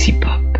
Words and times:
Galaxy 0.00 0.18
Pop. 0.18 0.58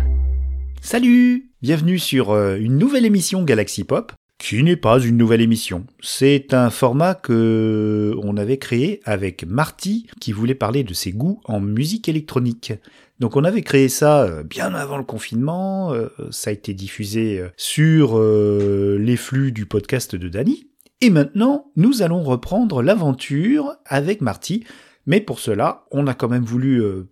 Salut 0.81 1.49
Bienvenue 1.63 1.97
sur 1.97 2.29
euh, 2.29 2.57
une 2.57 2.77
nouvelle 2.77 3.05
émission 3.05 3.41
Galaxy 3.41 3.83
Pop, 3.83 4.11
qui 4.37 4.61
n'est 4.61 4.75
pas 4.75 4.99
une 4.99 5.17
nouvelle 5.17 5.41
émission. 5.41 5.87
C'est 5.99 6.53
un 6.53 6.69
format 6.69 7.15
que 7.15 8.13
on 8.21 8.37
avait 8.37 8.59
créé 8.59 8.99
avec 9.03 9.43
Marty, 9.47 10.05
qui 10.19 10.31
voulait 10.31 10.53
parler 10.53 10.83
de 10.83 10.93
ses 10.93 11.11
goûts 11.11 11.41
en 11.45 11.59
musique 11.59 12.07
électronique. 12.07 12.73
Donc 13.19 13.35
on 13.35 13.43
avait 13.43 13.63
créé 13.63 13.89
ça 13.89 14.21
euh, 14.21 14.43
bien 14.43 14.75
avant 14.75 14.99
le 14.99 15.03
confinement, 15.03 15.91
euh, 15.91 16.09
ça 16.29 16.51
a 16.51 16.53
été 16.53 16.75
diffusé 16.75 17.39
euh, 17.39 17.49
sur 17.57 18.19
euh, 18.19 18.99
les 18.99 19.17
flux 19.17 19.51
du 19.51 19.65
podcast 19.65 20.15
de 20.15 20.29
Dany. 20.29 20.67
Et 21.03 21.09
maintenant, 21.09 21.71
nous 21.75 22.03
allons 22.03 22.21
reprendre 22.21 22.83
l'aventure 22.83 23.75
avec 23.87 24.21
Marty. 24.21 24.65
Mais 25.07 25.19
pour 25.19 25.39
cela, 25.39 25.83
on 25.91 26.05
a 26.07 26.13
quand 26.13 26.29
même 26.29 26.43
voulu 26.43 26.79
euh, 26.81 27.09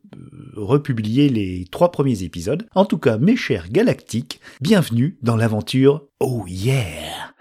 republier 0.55 1.29
les 1.29 1.65
trois 1.71 1.91
premiers 1.91 2.23
épisodes. 2.23 2.67
En 2.75 2.85
tout 2.85 2.97
cas, 2.97 3.17
mes 3.17 3.35
chers 3.35 3.69
galactiques, 3.69 4.39
bienvenue 4.61 5.17
dans 5.23 5.35
l'aventure 5.35 6.03
Oh 6.19 6.43
Yeah 6.47 6.83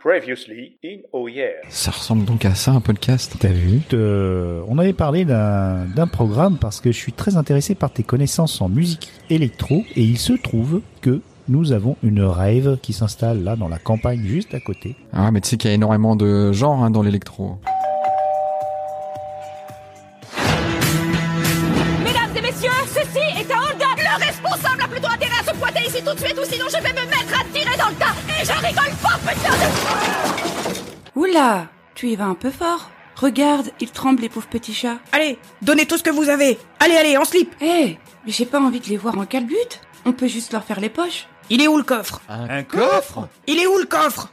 Previously 0.02 0.78
in 0.84 0.98
Oh 1.12 1.28
Yeah 1.28 1.48
Ça 1.68 1.90
ressemble 1.90 2.24
donc 2.24 2.44
à 2.44 2.54
ça 2.54 2.72
un 2.72 2.80
podcast. 2.80 3.36
T'as 3.38 3.48
vu 3.48 3.80
Euh, 3.92 4.62
On 4.68 4.78
avait 4.78 4.92
parlé 4.92 5.24
d'un 5.24 5.84
d'un 5.86 6.06
programme 6.06 6.56
parce 6.58 6.80
que 6.80 6.92
je 6.92 6.96
suis 6.96 7.12
très 7.12 7.36
intéressé 7.36 7.74
par 7.74 7.90
tes 7.92 8.02
connaissances 8.02 8.60
en 8.62 8.68
musique 8.68 9.10
électro 9.30 9.84
et 9.96 10.02
il 10.02 10.18
se 10.18 10.32
trouve 10.32 10.80
que 11.02 11.20
nous 11.48 11.72
avons 11.72 11.96
une 12.02 12.22
rave 12.22 12.78
qui 12.80 12.92
s'installe 12.92 13.42
là 13.42 13.56
dans 13.56 13.68
la 13.68 13.78
campagne 13.78 14.22
juste 14.24 14.54
à 14.54 14.60
côté. 14.60 14.96
Ah 15.12 15.30
mais 15.30 15.40
tu 15.40 15.48
sais 15.48 15.56
qu'il 15.56 15.68
y 15.68 15.72
a 15.72 15.74
énormément 15.74 16.14
de 16.14 16.52
genres 16.52 16.82
hein, 16.84 16.90
dans 16.90 17.02
l'électro. 17.02 17.58
Tout 26.08 26.14
de 26.14 26.20
suite 26.20 26.38
ou 26.38 26.44
sinon 26.50 26.66
je 26.68 26.82
vais 26.82 26.92
me 26.92 27.06
mettre 27.06 27.40
à 27.40 27.44
tirer 27.52 27.76
dans 27.76 27.88
le 27.88 27.94
tas. 27.96 28.14
Et 28.40 28.44
je 28.44 28.52
rigole 28.52 28.94
pas, 29.02 29.18
putain 29.18 29.50
de... 29.50 31.18
Oula, 31.18 31.66
tu 31.94 32.08
y 32.08 32.16
vas 32.16 32.24
un 32.24 32.34
peu 32.34 32.50
fort. 32.50 32.90
Regarde, 33.16 33.70
il 33.80 33.90
tremble 33.90 34.22
les 34.22 34.28
pauvres 34.28 34.46
petits 34.46 34.74
chats. 34.74 34.98
Allez, 35.12 35.38
donnez 35.60 35.86
tout 35.86 35.98
ce 35.98 36.02
que 36.02 36.10
vous 36.10 36.28
avez. 36.28 36.58
Allez, 36.80 36.94
allez, 36.96 37.16
en 37.16 37.24
slip. 37.24 37.54
Hé, 37.60 37.98
mais 38.24 38.32
j'ai 38.32 38.46
pas 38.46 38.60
envie 38.60 38.80
de 38.80 38.86
les 38.86 38.96
voir 38.96 39.18
en 39.18 39.26
calbute. 39.26 39.80
On 40.04 40.12
peut 40.12 40.28
juste 40.28 40.52
leur 40.52 40.64
faire 40.64 40.80
les 40.80 40.88
poches. 40.88 41.26
Il 41.50 41.60
est 41.60 41.68
où 41.68 41.76
le 41.76 41.82
coffre? 41.82 42.20
Un 42.28 42.62
coffre 42.62 43.28
Il 43.46 43.58
est 43.58 43.66
où 43.66 43.76
le 43.78 43.86
coffre? 43.86 44.30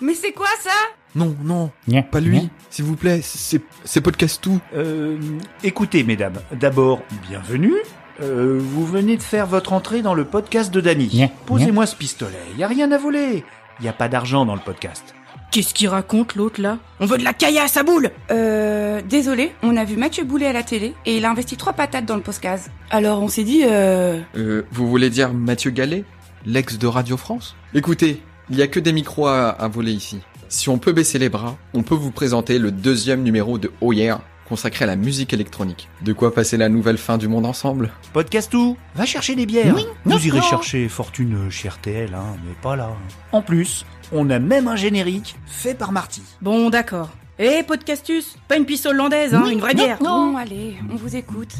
Mais 0.00 0.14
c'est 0.14 0.32
quoi 0.32 0.48
ça? 0.60 0.70
Non, 1.14 1.36
non, 1.44 1.70
Nya, 1.86 2.02
pas 2.02 2.18
lui, 2.18 2.50
s'il 2.70 2.84
vous 2.84 2.96
plaît, 2.96 3.20
c'est 3.22 3.62
c'est 3.84 4.00
podcast 4.00 4.40
tout. 4.42 4.60
Euh, 4.74 5.16
écoutez, 5.62 6.02
mesdames, 6.02 6.40
d'abord, 6.52 7.00
bienvenue. 7.28 7.76
Euh, 8.20 8.58
vous 8.60 8.86
venez 8.86 9.16
de 9.16 9.22
faire 9.22 9.46
votre 9.46 9.72
entrée 9.72 10.02
dans 10.02 10.14
le 10.14 10.24
podcast 10.24 10.72
de 10.72 10.80
Dany. 10.80 11.08
Nya, 11.12 11.28
Posez-moi 11.46 11.86
ce 11.86 11.96
pistolet. 11.96 12.38
Y 12.56 12.62
a 12.62 12.68
rien 12.68 12.90
à 12.92 12.98
voler. 12.98 13.44
Y 13.80 13.88
a 13.88 13.92
pas 13.92 14.08
d'argent 14.08 14.46
dans 14.46 14.54
le 14.54 14.60
podcast. 14.60 15.14
Qu'est-ce 15.50 15.74
qu'il 15.74 15.88
raconte 15.88 16.34
l'autre 16.34 16.60
là? 16.60 16.78
On 17.00 17.06
veut 17.06 17.18
de 17.18 17.24
la 17.24 17.32
caillasse 17.32 17.76
à 17.76 17.82
boule 17.84 18.10
Euh, 18.30 19.00
désolé, 19.08 19.52
on 19.62 19.76
a 19.76 19.84
vu 19.84 19.96
Mathieu 19.96 20.24
Boulet 20.24 20.46
à 20.46 20.52
la 20.52 20.62
télé 20.64 20.94
et 21.06 21.16
il 21.16 21.24
a 21.24 21.30
investi 21.30 21.56
trois 21.56 21.72
patates 21.72 22.06
dans 22.06 22.16
le 22.16 22.22
podcast. 22.22 22.70
Alors 22.90 23.22
on 23.22 23.28
s'est 23.28 23.44
dit, 23.44 23.62
euh... 23.64 24.20
Euh, 24.36 24.62
vous 24.72 24.88
voulez 24.88 25.10
dire 25.10 25.32
Mathieu 25.32 25.70
Gallet, 25.70 26.04
l'ex 26.44 26.76
de 26.78 26.86
Radio 26.88 27.16
France? 27.16 27.54
Écoutez, 27.72 28.20
il 28.50 28.56
y 28.56 28.62
a 28.62 28.66
que 28.66 28.80
des 28.80 28.92
micros 28.92 29.28
à, 29.28 29.48
à 29.50 29.68
voler 29.68 29.92
ici. 29.92 30.18
Si 30.48 30.68
on 30.68 30.78
peut 30.78 30.92
baisser 30.92 31.18
les 31.20 31.28
bras, 31.28 31.56
on 31.72 31.82
peut 31.82 31.94
vous 31.94 32.10
présenter 32.10 32.58
le 32.58 32.70
deuxième 32.72 33.22
numéro 33.22 33.56
de 33.58 33.70
Oh 33.80 33.92
Yeah, 33.92 34.20
consacré 34.48 34.84
à 34.84 34.86
la 34.86 34.96
musique 34.96 35.32
électronique. 35.32 35.88
De 36.02 36.12
quoi 36.12 36.34
passer 36.34 36.56
la 36.56 36.68
nouvelle 36.68 36.98
fin 36.98 37.18
du 37.18 37.28
monde 37.28 37.46
ensemble? 37.46 37.90
Podcast 38.12 38.52
où 38.54 38.76
Va 38.94 39.06
chercher 39.06 39.34
des 39.34 39.46
bières. 39.46 39.74
Oui, 39.74 39.84
Vous 40.04 40.10
non, 40.12 40.18
irez 40.18 40.38
non. 40.38 40.44
chercher 40.44 40.88
Fortune 40.88 41.50
chez 41.50 41.68
RTL, 41.68 42.14
hein, 42.14 42.36
mais 42.46 42.54
pas 42.62 42.76
là. 42.76 42.90
En 43.32 43.42
plus, 43.42 43.84
on 44.12 44.28
a 44.30 44.38
même 44.38 44.68
un 44.68 44.76
générique 44.76 45.36
fait 45.46 45.74
par 45.74 45.92
Marty. 45.92 46.22
Bon, 46.42 46.70
d'accord. 46.70 47.10
Eh, 47.38 47.62
podcastus 47.64 48.36
Pas 48.46 48.56
une 48.56 48.64
pisse 48.64 48.86
hollandaise, 48.86 49.34
hein, 49.34 49.42
Oui, 49.44 49.52
une 49.54 49.60
vraie 49.60 49.74
non, 49.74 49.84
bière 49.84 50.02
non. 50.02 50.30
Bon, 50.32 50.36
allez, 50.36 50.76
on 50.92 50.94
vous 50.96 51.16
écoute. 51.16 51.52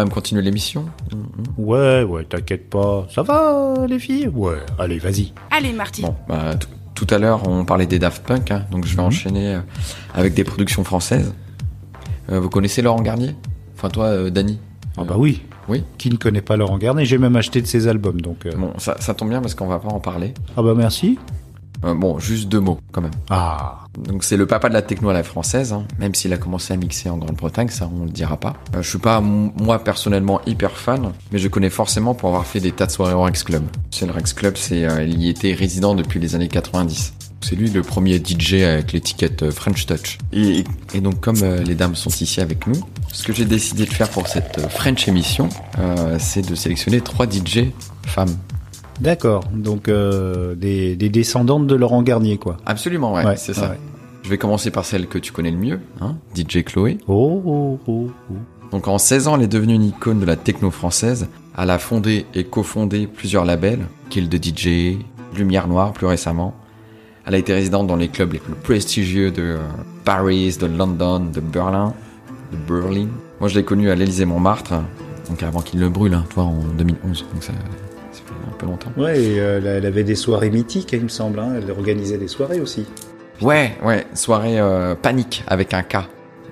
Quand 0.00 0.06
même 0.06 0.12
continuer 0.14 0.40
l'émission. 0.40 0.86
Ouais, 1.58 2.02
ouais, 2.04 2.24
t'inquiète 2.24 2.70
pas. 2.70 3.06
Ça 3.14 3.22
va, 3.22 3.74
les 3.86 3.98
filles? 3.98 4.28
Ouais, 4.28 4.56
allez, 4.78 4.98
vas-y. 4.98 5.34
Allez 5.50 5.74
Marty. 5.74 6.00
Bon, 6.02 6.14
bah, 6.26 6.52
tout 6.94 7.06
à 7.10 7.18
l'heure, 7.18 7.46
on 7.46 7.66
parlait 7.66 7.86
des 7.86 7.98
Daft 7.98 8.24
Punk, 8.24 8.50
hein, 8.50 8.64
donc 8.70 8.86
je 8.86 8.96
vais 8.96 9.02
enchaîner 9.02 9.56
euh, 9.56 9.60
avec 10.14 10.32
des 10.32 10.44
productions 10.44 10.84
françaises. 10.84 11.34
Euh, 12.32 12.40
vous 12.40 12.48
connaissez 12.48 12.80
Laurent 12.80 13.02
Garnier? 13.02 13.34
Enfin, 13.76 13.90
toi, 13.90 14.06
euh, 14.06 14.30
Dany? 14.30 14.58
Ah 14.96 15.04
bah 15.04 15.16
oui. 15.18 15.42
Oui. 15.68 15.84
Qui 15.98 16.08
ne 16.08 16.16
connaît 16.16 16.40
pas 16.40 16.56
Laurent 16.56 16.78
Garnier? 16.78 17.04
J'ai 17.04 17.18
même 17.18 17.36
acheté 17.36 17.60
de 17.60 17.66
ses 17.66 17.86
albums, 17.86 18.22
donc... 18.22 18.46
euh, 18.46 18.52
Bon, 18.56 18.72
ça, 18.78 18.96
ça 19.00 19.12
tombe 19.12 19.28
bien 19.28 19.42
parce 19.42 19.54
qu'on 19.54 19.66
va 19.66 19.80
pas 19.80 19.88
en 19.88 20.00
parler. 20.00 20.32
Ah 20.56 20.62
bah 20.62 20.72
merci. 20.74 21.18
Euh, 21.84 21.94
bon, 21.94 22.18
juste 22.18 22.48
deux 22.48 22.60
mots, 22.60 22.78
quand 22.92 23.00
même. 23.00 23.12
Ah, 23.30 23.86
Donc, 23.98 24.24
c'est 24.24 24.36
le 24.36 24.46
papa 24.46 24.68
de 24.68 24.74
la 24.74 24.82
techno 24.82 25.08
à 25.08 25.12
la 25.12 25.22
française, 25.22 25.72
hein, 25.72 25.84
même 25.98 26.14
s'il 26.14 26.32
a 26.32 26.36
commencé 26.36 26.74
à 26.74 26.76
mixer 26.76 27.08
en 27.08 27.16
Grande-Bretagne, 27.16 27.68
ça, 27.68 27.88
on 27.94 28.04
le 28.04 28.10
dira 28.10 28.36
pas. 28.36 28.54
Euh, 28.74 28.82
je 28.82 28.88
suis 28.88 28.98
pas, 28.98 29.20
moi, 29.20 29.78
personnellement, 29.82 30.40
hyper 30.46 30.72
fan, 30.72 31.12
mais 31.32 31.38
je 31.38 31.48
connais 31.48 31.70
forcément 31.70 32.14
pour 32.14 32.28
avoir 32.28 32.46
fait 32.46 32.60
des 32.60 32.72
tas 32.72 32.86
de 32.86 32.90
soirées 32.92 33.14
au 33.14 33.22
Rex 33.22 33.42
Club. 33.42 33.62
C'est 33.90 34.06
le 34.06 34.12
Rex 34.12 34.32
Club, 34.32 34.56
c'est, 34.56 34.84
euh, 34.84 35.04
il 35.04 35.22
y 35.22 35.28
était 35.28 35.52
résident 35.54 35.94
depuis 35.94 36.20
les 36.20 36.34
années 36.34 36.48
90. 36.48 37.14
C'est 37.42 37.56
lui 37.56 37.70
le 37.70 37.82
premier 37.82 38.18
DJ 38.18 38.54
avec 38.62 38.92
l'étiquette 38.92 39.42
euh, 39.42 39.50
French 39.50 39.86
Touch. 39.86 40.18
Et, 40.32 40.64
et 40.94 41.00
donc 41.00 41.20
comme 41.20 41.42
euh, 41.42 41.62
les 41.62 41.74
dames 41.74 41.94
sont 41.94 42.10
ici 42.10 42.40
avec 42.40 42.66
nous, 42.66 42.78
ce 43.12 43.24
que 43.24 43.32
j'ai 43.32 43.46
décidé 43.46 43.86
de 43.86 43.90
faire 43.90 44.08
pour 44.10 44.28
cette 44.28 44.60
French 44.68 45.08
émission, 45.08 45.48
euh, 45.78 46.16
c'est 46.20 46.46
de 46.48 46.54
sélectionner 46.54 47.00
trois 47.00 47.26
DJ 47.26 47.70
femmes. 48.06 48.36
D'accord. 49.00 49.44
Donc, 49.54 49.88
euh, 49.88 50.54
des, 50.54 50.96
des 50.96 51.08
descendantes 51.08 51.66
de 51.66 51.74
Laurent 51.74 52.02
Garnier, 52.02 52.38
quoi. 52.38 52.56
Absolument, 52.66 53.12
ouais, 53.14 53.24
Ouais, 53.24 53.36
c'est 53.36 53.54
ça. 53.54 53.70
ouais. 53.70 53.78
Je 54.22 54.28
vais 54.28 54.38
commencer 54.38 54.70
par 54.70 54.84
celle 54.84 55.06
que 55.06 55.18
tu 55.18 55.32
connais 55.32 55.50
le 55.50 55.56
mieux, 55.56 55.80
hein, 56.00 56.16
DJ 56.36 56.62
Chloé. 56.64 56.98
Oh, 57.08 57.42
oh, 57.44 57.78
oh, 57.88 58.10
oh. 58.30 58.34
Donc 58.70 58.86
en 58.86 58.98
16 58.98 59.26
ans, 59.28 59.36
elle 59.36 59.42
est 59.42 59.48
devenue 59.48 59.74
une 59.74 59.82
icône 59.84 60.20
de 60.20 60.26
la 60.26 60.36
techno 60.36 60.70
française. 60.70 61.28
Elle 61.58 61.70
a 61.70 61.78
fondé 61.78 62.26
et 62.34 62.44
cofondé 62.44 63.06
plusieurs 63.08 63.44
labels, 63.44 63.86
Kill 64.10 64.28
de 64.28 64.36
DJ, 64.36 64.98
Lumière 65.34 65.66
Noire 65.66 65.92
plus 65.92 66.06
récemment. 66.06 66.54
Elle 67.26 67.34
a 67.34 67.38
été 67.38 67.52
résidente 67.54 67.86
dans 67.86 67.96
les 67.96 68.08
clubs 68.08 68.32
les 68.32 68.38
plus 68.38 68.54
prestigieux 68.54 69.30
de 69.30 69.42
euh, 69.42 69.58
Paris, 70.04 70.56
de 70.60 70.66
London, 70.66 71.20
de 71.20 71.40
Berlin, 71.40 71.94
de 72.52 72.56
Berlin. 72.56 73.08
Moi, 73.40 73.48
je 73.48 73.56
l'ai 73.58 73.64
connue 73.64 73.90
à 73.90 73.94
l'Élysée 73.94 74.24
Montmartre, 74.26 74.74
donc 75.28 75.42
avant 75.42 75.60
qu'il 75.62 75.80
le 75.80 75.88
brûle, 75.88 76.14
hein, 76.14 76.24
toi, 76.30 76.44
en 76.44 76.58
2011. 76.78 77.26
Donc 77.32 77.42
ça, 77.42 77.52
longtemps. 78.66 78.92
Ouais, 78.96 79.20
et, 79.20 79.40
euh, 79.40 79.60
elle 79.78 79.86
avait 79.86 80.04
des 80.04 80.14
soirées 80.14 80.50
mythiques, 80.50 80.92
il 80.92 81.02
me 81.02 81.08
semble. 81.08 81.38
Hein. 81.38 81.54
Elle 81.56 81.70
organisait 81.70 82.18
des 82.18 82.28
soirées 82.28 82.60
aussi. 82.60 82.86
Ouais, 83.40 83.76
ouais, 83.82 84.06
soirée 84.14 84.60
euh, 84.60 84.94
panique 84.94 85.44
avec 85.46 85.74
un 85.74 85.82
K. 85.82 85.98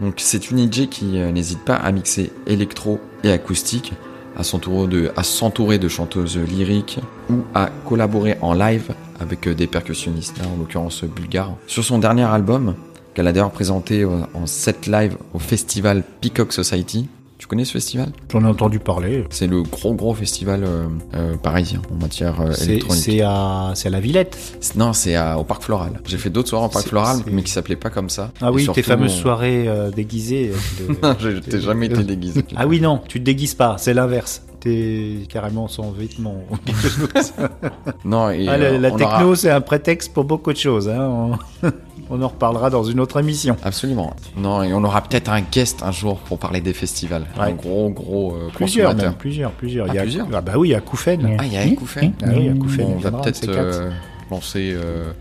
Donc 0.00 0.14
c'est 0.18 0.50
une 0.50 0.72
DJ 0.72 0.88
qui 0.88 1.18
euh, 1.18 1.32
n'hésite 1.32 1.64
pas 1.64 1.74
à 1.74 1.90
mixer 1.92 2.32
électro 2.46 3.00
et 3.24 3.32
acoustique, 3.32 3.92
à 4.36 4.44
s'entourer 4.44 4.88
de, 4.88 5.12
à 5.16 5.22
s'entourer 5.22 5.78
de 5.78 5.88
chanteuses 5.88 6.38
lyriques 6.38 7.00
ou 7.30 7.42
à 7.54 7.70
collaborer 7.84 8.36
en 8.40 8.54
live 8.54 8.94
avec 9.20 9.48
des 9.48 9.66
percussionnistes, 9.66 10.38
là, 10.38 10.44
en 10.46 10.58
l'occurrence 10.58 11.04
bulgares. 11.04 11.56
Sur 11.66 11.84
son 11.84 11.98
dernier 11.98 12.22
album, 12.22 12.76
qu'elle 13.14 13.26
a 13.26 13.32
d'ailleurs 13.32 13.50
présenté 13.50 14.04
en 14.04 14.46
set 14.46 14.86
live 14.86 15.16
au 15.34 15.40
festival 15.40 16.04
Peacock 16.20 16.52
Society. 16.52 17.08
Tu 17.48 17.52
connais 17.52 17.64
ce 17.64 17.72
festival 17.72 18.10
J'en 18.30 18.42
ai 18.42 18.46
entendu 18.46 18.78
parler. 18.78 19.24
C'est 19.30 19.46
le 19.46 19.62
gros 19.62 19.94
gros 19.94 20.12
festival 20.12 20.64
euh, 20.64 20.86
euh, 21.14 21.34
parisien 21.38 21.80
en 21.90 21.94
matière 21.94 22.38
euh, 22.42 22.52
électronique. 22.52 23.02
c'est 23.02 23.22
à, 23.22 23.68
à 23.72 23.88
la 23.88 24.00
Villette. 24.00 24.36
Non, 24.76 24.92
c'est 24.92 25.16
au 25.32 25.44
Parc 25.44 25.62
Floral. 25.62 25.98
J'ai 26.04 26.18
fait 26.18 26.28
d'autres 26.28 26.50
soirées 26.50 26.66
au 26.66 26.68
Parc 26.68 26.86
Floral, 26.88 27.20
mais 27.32 27.42
qui 27.42 27.50
s'appelaient 27.50 27.76
pas 27.76 27.88
comme 27.88 28.10
ça. 28.10 28.32
Ah 28.42 28.52
oui, 28.52 28.64
surtout, 28.64 28.74
tes 28.74 28.82
fameuses 28.82 29.14
on- 29.16 29.22
soirées 29.22 29.66
déguisées. 29.96 30.52
Non, 31.02 31.16
je 31.18 31.38
t'ai 31.38 31.58
jamais 31.62 31.86
été 31.86 32.04
déguisé. 32.04 32.44
Ah 32.54 32.66
oui, 32.66 32.82
non, 32.82 33.00
tu 33.08 33.18
te 33.18 33.24
déguises 33.24 33.54
pas, 33.54 33.76
c'est 33.78 33.94
l'inverse. 33.94 34.42
T'es 34.60 35.20
carrément 35.30 35.68
sans 35.68 35.90
vêtements. 35.90 36.42
Non, 38.04 38.28
et 38.30 38.46
Ah, 38.46 38.58
la 38.58 38.66
euh, 38.66 38.90
techno, 38.90 39.06
aura- 39.28 39.36
c'est 39.36 39.50
un 39.50 39.62
prétexte 39.62 40.12
pour 40.12 40.24
beaucoup 40.24 40.52
de 40.52 40.58
choses. 40.58 40.86
Hein. 40.88 41.38
On... 41.62 41.70
on 42.10 42.22
en 42.22 42.28
reparlera 42.28 42.70
dans 42.70 42.84
une 42.84 43.00
autre 43.00 43.18
émission. 43.20 43.56
Absolument. 43.62 44.14
Non, 44.36 44.62
et 44.62 44.72
on 44.72 44.82
aura 44.84 45.02
peut-être 45.02 45.30
un 45.30 45.40
guest 45.40 45.82
un 45.82 45.92
jour 45.92 46.18
pour 46.18 46.38
parler 46.38 46.60
des 46.60 46.72
festivals. 46.72 47.26
Ouais. 47.36 47.46
Un 47.46 47.52
gros, 47.52 47.90
gros 47.90 48.34
euh, 48.34 48.48
Plusieurs, 48.54 48.94
même, 48.94 49.14
plusieurs, 49.14 49.52
plusieurs. 49.52 49.86
Ah, 49.88 49.92
il 49.92 49.96
y 49.96 49.98
a... 49.98 50.02
plusieurs 50.02 50.28
Ah 50.32 50.40
bah 50.40 50.52
oui, 50.56 50.68
il 50.68 50.72
y 50.72 50.74
a 50.74 50.80
Koufen. 50.80 51.36
Ah, 51.38 51.44
il 51.44 51.52
y 51.52 51.56
a 51.56 51.64
Ekoufen. 51.66 52.12
Ah 52.22 52.26
oui, 52.28 52.36
il 52.38 52.46
y 52.46 52.48
a 52.48 52.54
Koufen. 52.54 52.86
On 52.96 52.98
va 52.98 53.10
peut-être 53.10 53.48
euh, 53.48 53.90
lancer 54.30 54.72
euh, 54.74 55.12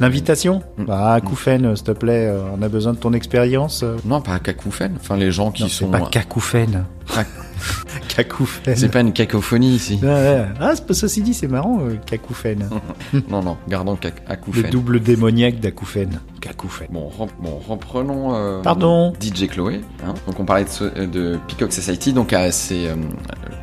L'invitation 0.00 0.62
Mm. 0.78 0.84
Bah, 0.84 1.20
Koufen, 1.24 1.76
s'il 1.76 1.84
te 1.84 1.90
plaît, 1.92 2.26
euh, 2.26 2.40
on 2.58 2.62
a 2.62 2.68
besoin 2.68 2.92
de 2.94 2.98
ton 2.98 3.12
expérience. 3.12 3.82
euh. 3.82 3.96
Non, 4.04 4.20
pas 4.20 4.38
cacouphène. 4.38 4.94
Enfin, 5.00 5.16
les 5.16 5.30
gens 5.30 5.50
qui 5.50 5.62
Non, 5.62 5.68
sont. 5.68 5.92
c'est 5.92 5.98
pas 6.00 6.06
Kakoufen. 6.08 6.84
Ah. 7.16 7.24
Kakoufen. 8.16 8.74
C'est 8.76 8.88
pas 8.88 9.00
une 9.00 9.12
cacophonie 9.12 9.74
ici. 9.74 9.98
Ouais, 10.02 10.08
ouais. 10.08 10.46
Ah, 10.60 10.72
ceci 10.90 11.22
dit, 11.22 11.34
c'est 11.34 11.48
marrant, 11.48 11.80
euh, 11.82 11.96
Kakoufen. 12.06 12.68
non, 13.28 13.42
non, 13.42 13.56
gardons 13.68 13.94
cac- 13.96 14.22
Le 14.54 14.62
double 14.70 15.00
démoniaque 15.00 15.60
d'Akoufen. 15.60 16.18
Kakoufen. 16.40 16.86
Bon, 16.90 17.08
rem- 17.08 17.28
bon, 17.40 17.60
reprenons. 17.68 18.34
euh, 18.34 18.62
Pardon. 18.62 19.12
DJ 19.20 19.48
Chloé. 19.48 19.80
hein. 20.06 20.14
Donc 20.26 20.40
on 20.40 20.44
parlait 20.44 20.64
de, 20.64 20.70
ce- 20.70 20.84
euh, 20.84 21.06
de 21.06 21.38
Peacock 21.46 21.72
Society. 21.72 22.12
Donc 22.14 22.32
euh, 22.32 22.48
c'est 22.50 22.88
euh, 22.88 22.94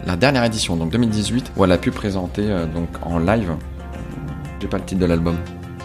la 0.05 0.15
dernière 0.15 0.43
édition, 0.43 0.75
donc 0.75 0.91
2018, 0.91 1.51
où 1.57 1.65
elle 1.65 1.71
a 1.71 1.77
pu 1.79 1.89
présenter 1.91 2.43
euh, 2.43 2.65
donc 2.67 2.89
en 3.01 3.17
live. 3.19 3.49
euh, 3.49 3.97
J'ai 4.61 4.67
pas 4.67 4.77
le 4.77 4.83
titre 4.83 5.01
de 5.01 5.05
l'album. 5.07 5.35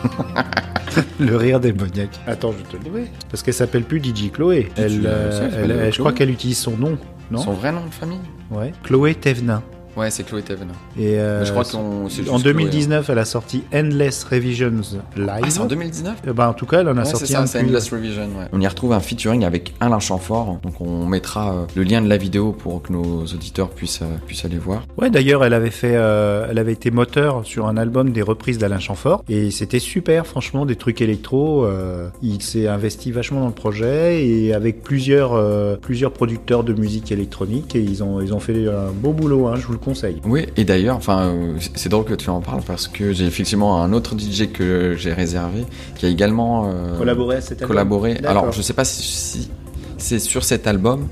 Le 1.21 1.37
rire 1.37 1.61
démoniaque. 1.61 2.21
Attends, 2.27 2.53
je 2.53 2.65
te 2.65 2.77
le 2.77 2.91
dirai. 2.91 3.11
Parce 3.31 3.43
qu'elle 3.43 3.55
s'appelle 3.55 3.85
plus 3.85 4.03
DJ 4.03 4.31
Chloé. 4.31 4.71
Elle, 4.77 5.03
euh, 5.07 5.51
elle 5.85 5.93
je 5.93 5.99
crois 5.99 6.13
qu'elle 6.13 6.31
utilise 6.31 6.59
son 6.59 6.77
nom, 6.77 6.99
non? 7.31 7.39
Son 7.39 7.53
vrai 7.53 7.73
nom 7.73 7.87
de 7.87 7.95
famille? 7.95 8.21
Ouais. 8.51 8.73
Chloé 8.83 9.15
Thévenin. 9.15 9.63
Ouais, 9.97 10.11
c'est 10.11 10.25
Chloé 10.25 10.43
Teven. 10.43 10.69
Et 10.99 11.19
euh, 11.19 11.45
je 11.45 11.51
crois 11.51 11.65
qu'on. 11.65 12.05
en 12.05 12.09
juste 12.09 12.25
Chloé, 12.25 12.35
hein. 12.37 12.41
2019, 12.43 13.11
elle 13.11 13.19
a 13.19 13.25
sorti 13.25 13.63
Endless 13.75 14.25
Revisions 14.25 14.73
Live. 15.17 15.29
Ah, 15.45 15.51
c'est 15.51 15.61
en 15.61 15.67
2019 15.67 16.23
Eh 16.27 16.33
ben, 16.33 16.49
en 16.49 16.55
tout 16.55 16.65
cas, 16.67 16.81
elle 16.81 16.89
en 16.89 16.97
a 16.97 17.01
Ouais, 17.01 17.05
c'est 17.05 17.11
sorti 17.13 17.33
ça, 17.33 17.43
un 17.43 17.47
c'est 17.47 17.61
Endless 17.61 17.91
Revision. 17.93 18.23
ouais. 18.23 18.47
On 18.53 18.61
y 18.61 18.67
retrouve 18.67 18.93
un 18.95 19.01
featuring 19.01 19.45
avec 19.45 19.75
Alain 19.81 19.99
Chamfort. 19.99 20.59
Donc 20.63 20.81
on 20.81 21.07
mettra 21.07 21.53
euh, 21.53 21.65
le 21.77 21.83
lien 21.83 22.01
de 22.01 22.09
la 22.09 22.17
vidéo 22.17 22.53
pour 22.53 22.83
que 22.83 22.93
nos 22.93 23.23
auditeurs 23.25 23.69
puissent, 23.71 24.01
euh, 24.03 24.17
puissent 24.27 24.45
aller 24.47 24.57
voir. 24.59 24.83
Ouais, 24.97 25.11
d'ailleurs, 25.11 25.45
elle 25.45 25.53
avait 25.55 25.71
fait, 25.71 25.95
euh, 25.95 26.47
elle 26.51 26.59
avait 26.59 26.73
été 26.73 26.91
moteur 26.91 27.45
sur 27.45 27.67
un 27.67 27.77
album 27.77 28.11
des 28.13 28.23
reprises 28.23 28.57
d'Alain 28.59 28.79
Chamfort 28.79 29.23
et 29.29 29.51
c'était 29.51 29.79
super, 29.79 30.27
franchement, 30.27 30.65
des 30.67 30.77
trucs 30.77 31.01
électro. 31.03 31.65
euh, 31.67 32.09
il 32.23 32.41
s'est 32.43 32.67
investi 32.67 33.13
vachement 33.13 33.41
dans 33.41 33.47
le 33.49 33.53
projet 33.53 34.27
et 34.27 34.55
avec 34.55 34.83
plusieurs, 34.83 35.35
euh, 35.35 35.77
plusieurs 35.77 36.13
producteurs 36.13 36.65
de 36.65 36.73
musique 36.73 37.13
électronique 37.13 37.75
et 37.77 37.81
ils 37.81 38.03
ont, 38.03 38.21
ils 38.21 38.33
ont 38.33 38.41
fait 38.41 38.69
un 38.69 38.91
beau 38.93 39.13
boulot. 39.13 39.49
Hein, 39.49 39.57
je 39.57 39.67
vous 39.67 39.73
le 39.73 39.79
conseille. 39.83 40.21
Oui, 40.25 40.47
et 40.57 40.65
d'ailleurs, 40.65 40.97
enfin, 40.97 41.27
euh, 41.27 41.55
c'est- 41.75 41.89
drôle 41.91 42.05
que 42.07 42.15
tu 42.15 42.31
en 42.31 42.41
parles 42.41 42.63
parce 42.67 42.89
que 42.89 43.13
j'ai 43.13 43.27
effectivement 43.27 43.83
un 43.83 43.93
autre 43.93 44.15
DJ 44.19 44.51
que 44.51 44.95
j'ai 44.97 45.13
réservé 45.13 45.65
qui 45.97 46.07
a 46.07 46.09
également 46.09 46.71
euh, 46.73 46.97
Collaboré 46.97 47.37
à 47.37 47.41
cet 47.43 47.61
album. 47.61 47.69
collaboré. 47.69 48.17
Alors, 48.25 48.51
je 48.53 48.63
sais 48.63 48.73
pas 48.73 48.85
si, 48.85 49.03
si 49.03 49.51
c'est 49.99 50.19
sur 50.19 50.43
cet 50.45 50.67
album, 50.67 51.09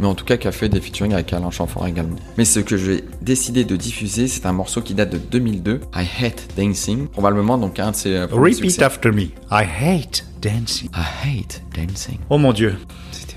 mais 0.00 0.06
en 0.06 0.14
tout 0.14 0.24
cas 0.24 0.36
qui 0.38 0.48
a 0.48 0.52
fait 0.52 0.68
des 0.70 0.80
featuring 0.80 1.12
avec 1.12 1.32
Alain 1.34 1.50
Chamfort 1.50 1.86
également. 1.86 2.16
Mais 2.38 2.44
ce 2.46 2.60
que 2.60 2.76
j'ai 2.78 3.04
décidé 3.20 3.64
de 3.64 3.76
diffuser, 3.76 4.26
c'est 4.26 4.46
un 4.46 4.52
morceau 4.52 4.80
qui 4.80 4.94
date 4.94 5.10
de 5.10 5.18
2002, 5.18 5.80
I 5.94 6.06
Hate 6.24 6.48
Dancing, 6.56 7.08
probablement 7.08 7.58
donc 7.58 7.78
un 7.78 7.90
de 7.90 7.96
ses 7.96 8.14
euh, 8.16 8.26
Repeat 8.30 8.56
succès. 8.56 8.82
after 8.82 9.10
me. 9.12 9.24
I 9.50 9.64
hate 9.64 10.24
dancing. 10.40 10.88
I 10.94 11.04
Hate 11.28 11.62
Dancing. 11.76 12.18
Oh 12.30 12.38
mon 12.38 12.52
dieu. 12.52 12.74
C'était. 13.12 13.36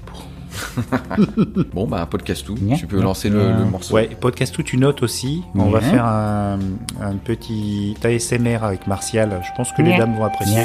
Bon, 1.73 1.87
bah, 1.87 2.05
podcast 2.09 2.45
tout. 2.45 2.55
Tu 2.77 2.87
peux 2.87 3.01
lancer 3.01 3.29
le, 3.29 3.51
le 3.51 3.65
morceau. 3.65 3.95
Ouais, 3.95 4.07
podcast 4.19 4.57
où 4.57 4.63
tu 4.63 4.77
notes 4.77 5.03
aussi. 5.03 5.43
On 5.55 5.69
va 5.69 5.81
faire 5.81 6.05
un, 6.05 6.59
un 7.01 7.15
petit 7.17 7.95
ASMR 8.03 8.63
avec 8.63 8.87
Martial. 8.87 9.41
Je 9.43 9.49
pense 9.57 9.71
que 9.71 9.81
les 9.81 9.97
dames 9.97 10.15
vont 10.15 10.25
apprécier. 10.25 10.63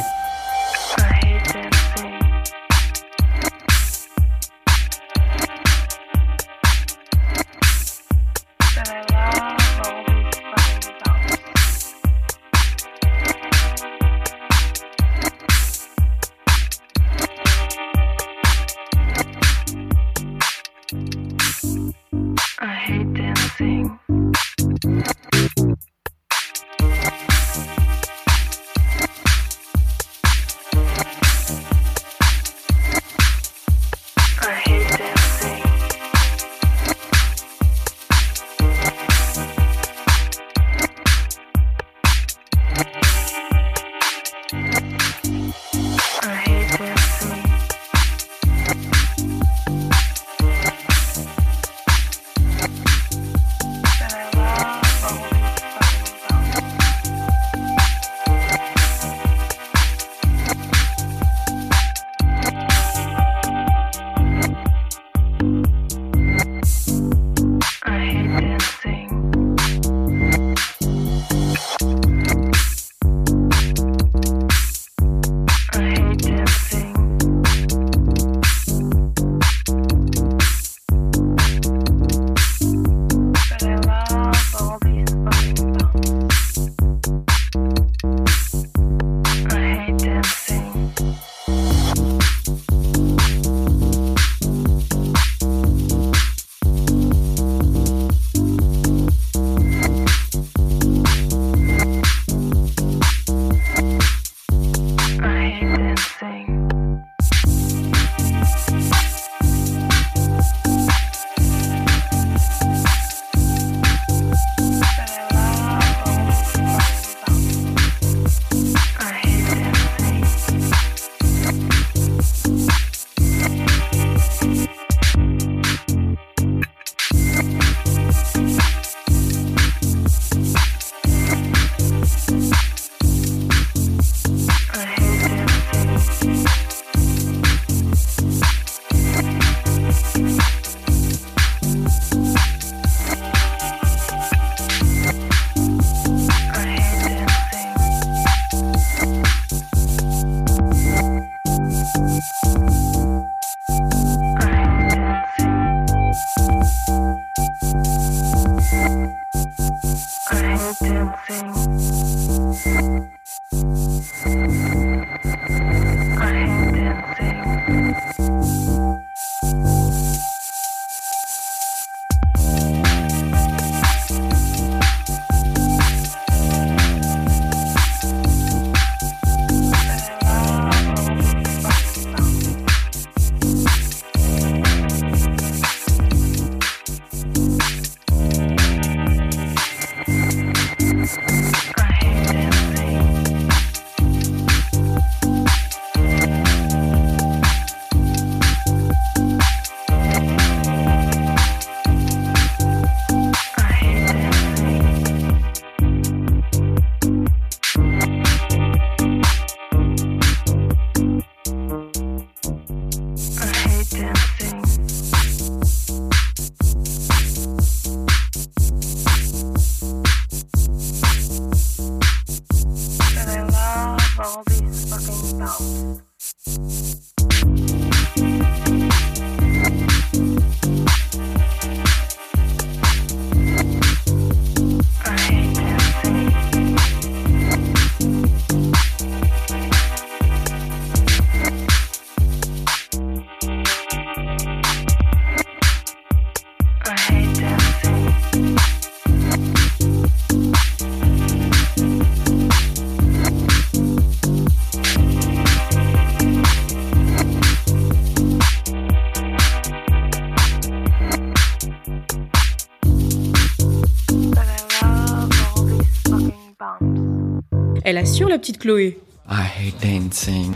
Elle 267.91 267.99
assure 267.99 268.29
la 268.29 268.39
petite 268.39 268.59
Chloé. 268.59 269.01
I 269.29 269.43
hate 269.43 269.83
dancing. 269.83 270.55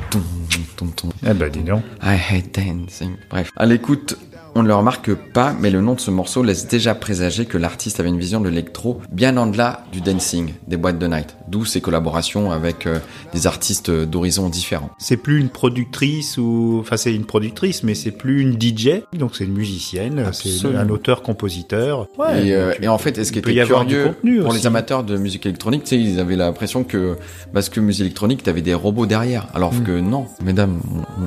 Eh 1.27 1.35
ben 1.35 1.51
dis 1.51 1.65
donc. 1.65 1.83
I 2.01 2.15
hate 2.15 2.55
dancing. 2.55 3.17
Bref. 3.29 3.51
À 3.57 3.67
l'écoute, 3.67 4.17
on 4.55 4.63
ne 4.63 4.69
le 4.69 4.75
remarque 4.75 5.13
pas, 5.15 5.55
mais 5.59 5.71
le 5.71 5.81
nom 5.81 5.95
de 5.95 6.01
ce 6.01 6.11
morceau 6.11 6.43
laisse 6.43 6.69
déjà 6.69 6.95
présager 6.95 7.45
que 7.47 7.59
l'artiste 7.59 8.01
avait 8.01 8.09
une 8.09 8.19
vision 8.19 8.41
de 8.41 8.49
l'électro 8.49 9.01
bien 9.11 9.37
en 9.37 9.47
delà 9.47 9.85
du 9.93 10.01
dancing, 10.01 10.53
des 10.69 10.77
boîtes 10.77 10.99
de 10.99 11.07
night. 11.07 11.37
D'où 11.49 11.65
ses 11.65 11.81
collaborations 11.81 12.51
avec 12.53 12.87
euh, 12.87 12.99
des 13.33 13.47
artistes 13.47 13.91
d'horizons 13.91 14.49
différents. 14.49 14.91
C'est 14.99 15.17
plus 15.17 15.41
une 15.41 15.49
productrice 15.49 16.39
ou, 16.39 16.79
enfin 16.81 16.97
c'est 16.97 17.15
une 17.15 17.25
productrice, 17.27 17.83
mais 17.83 17.95
c'est 17.95 18.11
plus 18.13 18.41
une 18.43 18.61
DJ. 18.61 19.03
Donc 19.13 19.37
c'est 19.37 19.45
une 19.45 19.55
musicienne, 19.55 20.31
c'est 20.33 20.67
un 20.67 20.89
auteur-compositeur. 20.89 22.07
Ouais. 22.19 22.47
et, 22.49 22.55
euh, 22.55 22.73
et 22.81 22.89
en 22.89 22.99
fait, 22.99 23.19
est-ce 23.19 23.33
qui 23.33 23.39
il 23.39 23.43
peut 23.43 23.51
était 23.51 23.63
y 23.65 23.67
curieux 23.67 24.15
pour 24.41 24.51
aussi. 24.51 24.59
les 24.59 24.67
amateurs 24.67 25.05
de 25.05 25.17
musique 25.17 25.47
électronique, 25.47 25.85
tu 25.85 25.91
sais, 25.91 25.99
ils 26.01 26.19
avaient 26.21 26.37
l'impression 26.37 26.85
que 26.85 27.17
parce 27.53 27.69
que 27.69 27.81
musique 27.81 28.03
électronique, 28.03 28.43
t'avais 28.43 28.63
des 28.63 28.75
robots 28.75 29.07
derrière, 29.07 29.49
alors 29.55 29.73
Mm. 29.75 29.83
que 29.85 30.01
non. 30.01 30.27
Mesdames, 30.45 30.81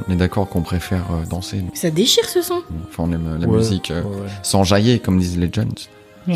on 0.07 0.11
est 0.13 0.15
d'accord 0.15 0.47
qu'on 0.47 0.61
préfère 0.61 1.05
euh, 1.11 1.25
danser. 1.29 1.61
Ça 1.73 1.89
déchire 1.89 2.25
ce 2.29 2.41
son. 2.41 2.61
Enfin, 2.87 3.03
on 3.05 3.11
aime 3.17 3.37
la 3.41 3.47
Ouais, 3.47 3.57
musique 3.57 3.91
euh, 3.91 4.01
ouais. 4.03 4.27
sans 4.43 4.63
jaillir, 4.63 5.01
comme 5.01 5.19
disent 5.19 5.37
les 5.37 5.51
jeunes. 5.53 5.71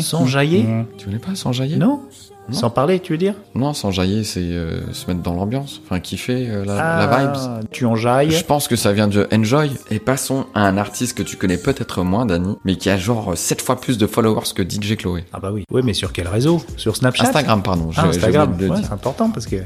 Sans 0.00 0.26
jaillir 0.26 0.64
Tu 0.96 1.04
connais 1.06 1.18
pas 1.18 1.34
sans 1.34 1.52
jaillir 1.52 1.78
Non 1.78 2.00
Non. 2.48 2.54
Sans 2.58 2.70
parler, 2.70 2.98
tu 2.98 3.12
veux 3.12 3.18
dire 3.18 3.34
Non, 3.54 3.72
sans 3.74 3.90
jaillir, 3.90 4.24
c'est 4.24 4.40
euh, 4.40 4.90
se 4.92 5.06
mettre 5.06 5.20
dans 5.22 5.34
l'ambiance, 5.34 5.80
enfin 5.84 6.00
kiffer 6.00 6.48
euh, 6.48 6.64
la, 6.64 6.76
Ah, 6.96 7.06
la 7.06 7.18
vibes. 7.60 7.66
Tu 7.70 7.84
enjailles 7.84 8.30
Je 8.30 8.42
pense 8.44 8.68
que 8.68 8.74
ça 8.76 8.92
vient 8.92 9.06
de 9.06 9.28
Enjoy. 9.32 9.70
Et 9.90 9.98
passons 9.98 10.46
à 10.54 10.66
un 10.66 10.76
artiste 10.78 11.16
que 11.16 11.22
tu 11.22 11.36
connais 11.36 11.58
peut-être 11.58 12.02
moins, 12.02 12.24
Dani, 12.26 12.56
mais 12.64 12.76
qui 12.76 12.88
a 12.90 12.96
genre 12.96 13.36
7 13.36 13.60
fois 13.62 13.78
plus 13.80 13.98
de 13.98 14.06
followers 14.06 14.52
que 14.56 14.62
DJ 14.62 14.96
Chloé. 14.96 15.24
Ah 15.32 15.40
bah 15.40 15.50
oui. 15.52 15.64
Oui, 15.70 15.82
mais 15.84 15.92
sur 15.94 16.12
quel 16.12 16.26
réseau? 16.26 16.62
Sur 16.78 16.96
Snapchat? 16.96 17.26
Instagram, 17.28 17.62
pardon. 17.62 17.90
Ah, 17.96 18.06
Instagram. 18.06 18.56
Ouais, 18.58 18.68
c'est 18.82 18.92
important 18.92 19.30
parce 19.30 19.46
que 19.46 19.56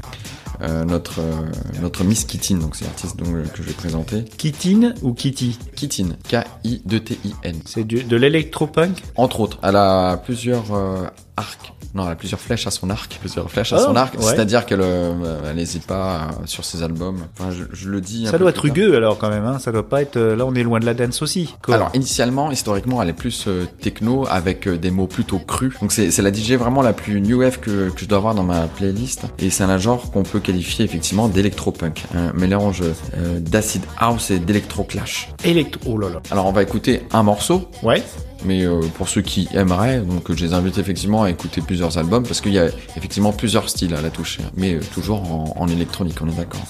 Euh, 0.61 0.85
notre, 0.85 1.19
euh, 1.19 1.81
notre 1.81 2.03
Miss 2.03 2.25
Kittin, 2.25 2.57
donc 2.57 2.75
c'est 2.75 2.85
l'artiste 2.85 3.15
donc, 3.17 3.27
euh, 3.29 3.43
que 3.43 3.57
je 3.61 3.67
vais 3.67 3.73
présenter. 3.73 4.23
Kittin 4.37 4.93
ou 5.03 5.13
Kitty 5.13 5.57
Kittin, 5.75 6.09
K-I-2-T-I-N. 6.27 7.55
C'est 7.65 7.83
du- 7.85 8.03
de 8.03 8.15
l'électropunk 8.17 9.01
Entre 9.15 9.39
autres, 9.39 9.57
elle 9.63 9.75
a 9.75 10.17
plusieurs 10.17 10.73
euh, 10.73 11.05
arcs. 11.35 11.73
Non, 11.95 12.05
elle 12.05 12.11
a 12.11 12.15
plusieurs 12.15 12.39
flèches 12.41 12.67
à 12.67 12.71
son 12.71 12.89
arc. 12.89 13.17
Plusieurs 13.19 13.49
flèches 13.49 13.73
à 13.73 13.77
Oh, 13.79 13.85
son 13.85 13.95
arc. 13.95 14.13
ouais. 14.15 14.21
C'est-à-dire 14.23 14.65
qu'elle 14.65 14.81
euh, 14.81 15.39
elle 15.49 15.55
n'hésite 15.55 15.87
pas 15.87 16.15
euh, 16.15 16.45
sur 16.45 16.65
ses 16.65 16.83
albums. 16.83 17.19
Enfin, 17.39 17.49
je, 17.51 17.63
je 17.73 17.89
le 17.89 18.01
dis. 18.01 18.23
un 18.23 18.25
Ça 18.27 18.33
peu 18.33 18.39
doit 18.39 18.49
être 18.49 18.61
rugueux 18.61 18.95
alors 18.95 19.17
quand 19.17 19.29
même, 19.29 19.45
hein. 19.45 19.57
ça 19.57 19.71
doit 19.71 19.87
pas 19.87 20.01
être... 20.01 20.17
euh, 20.17 20.35
Là 20.35 20.45
on 20.45 20.53
est 20.53 20.63
loin 20.63 20.79
de 20.79 20.85
la 20.85 20.93
dance 20.93 21.21
aussi. 21.21 21.55
Quoi. 21.63 21.75
Alors 21.75 21.89
initialement, 21.93 22.51
historiquement, 22.51 23.01
elle 23.01 23.09
est 23.09 23.13
plus 23.13 23.45
euh, 23.47 23.65
techno 23.81 24.25
avec 24.29 24.67
euh, 24.67 24.77
des 24.77 24.91
mots 24.91 25.07
plutôt 25.07 25.39
crus. 25.39 25.73
Donc 25.81 25.91
c'est 25.91 26.11
c'est 26.11 26.21
la 26.21 26.31
DJ 26.33 26.51
vraiment 26.53 26.81
la 26.81 26.93
plus 26.93 27.21
new 27.21 27.39
wave 27.39 27.59
que, 27.59 27.89
que 27.89 27.99
je 28.01 28.05
dois 28.05 28.17
avoir 28.19 28.35
dans 28.35 28.43
ma 28.43 28.67
playlist. 28.67 29.23
Et 29.39 29.49
c'est 29.49 29.63
un 29.63 29.77
genre 29.77 30.11
qu'on 30.11 30.23
peut 30.23 30.39
qualifier 30.47 30.85
effectivement 30.85 31.27
d'électropunk, 31.27 32.05
un 32.15 32.31
mélange 32.31 32.81
euh, 32.81 33.39
d'acid 33.39 33.83
house 33.99 34.31
et 34.31 34.39
d'électro 34.39 34.83
clash. 34.83 35.29
Électro... 35.43 35.81
Oh 35.85 35.97
là 35.97 36.09
là. 36.09 36.21
Alors 36.31 36.45
on 36.45 36.53
va 36.53 36.63
écouter 36.63 37.01
un 37.11 37.23
morceau, 37.23 37.69
Ouais 37.83 38.01
mais 38.45 38.65
euh, 38.65 38.81
pour 38.95 39.09
ceux 39.09 39.23
qui 39.23 39.49
aimeraient, 39.53 39.99
donc 39.99 40.31
je 40.31 40.45
les 40.45 40.53
invite 40.53 40.77
effectivement 40.77 41.23
à 41.23 41.31
écouter 41.31 41.59
plusieurs 41.59 41.97
albums 41.97 42.21
parce 42.23 42.39
qu'il 42.39 42.53
y 42.53 42.59
a 42.59 42.67
effectivement 42.95 43.33
plusieurs 43.33 43.67
styles 43.67 43.95
à 43.95 44.01
la 44.01 44.11
toucher, 44.11 44.43
mais 44.55 44.75
euh, 44.75 44.79
toujours 44.93 45.21
en, 45.31 45.55
en 45.57 45.67
électronique, 45.67 46.17
on 46.21 46.29
est 46.29 46.37
d'accord. 46.37 46.61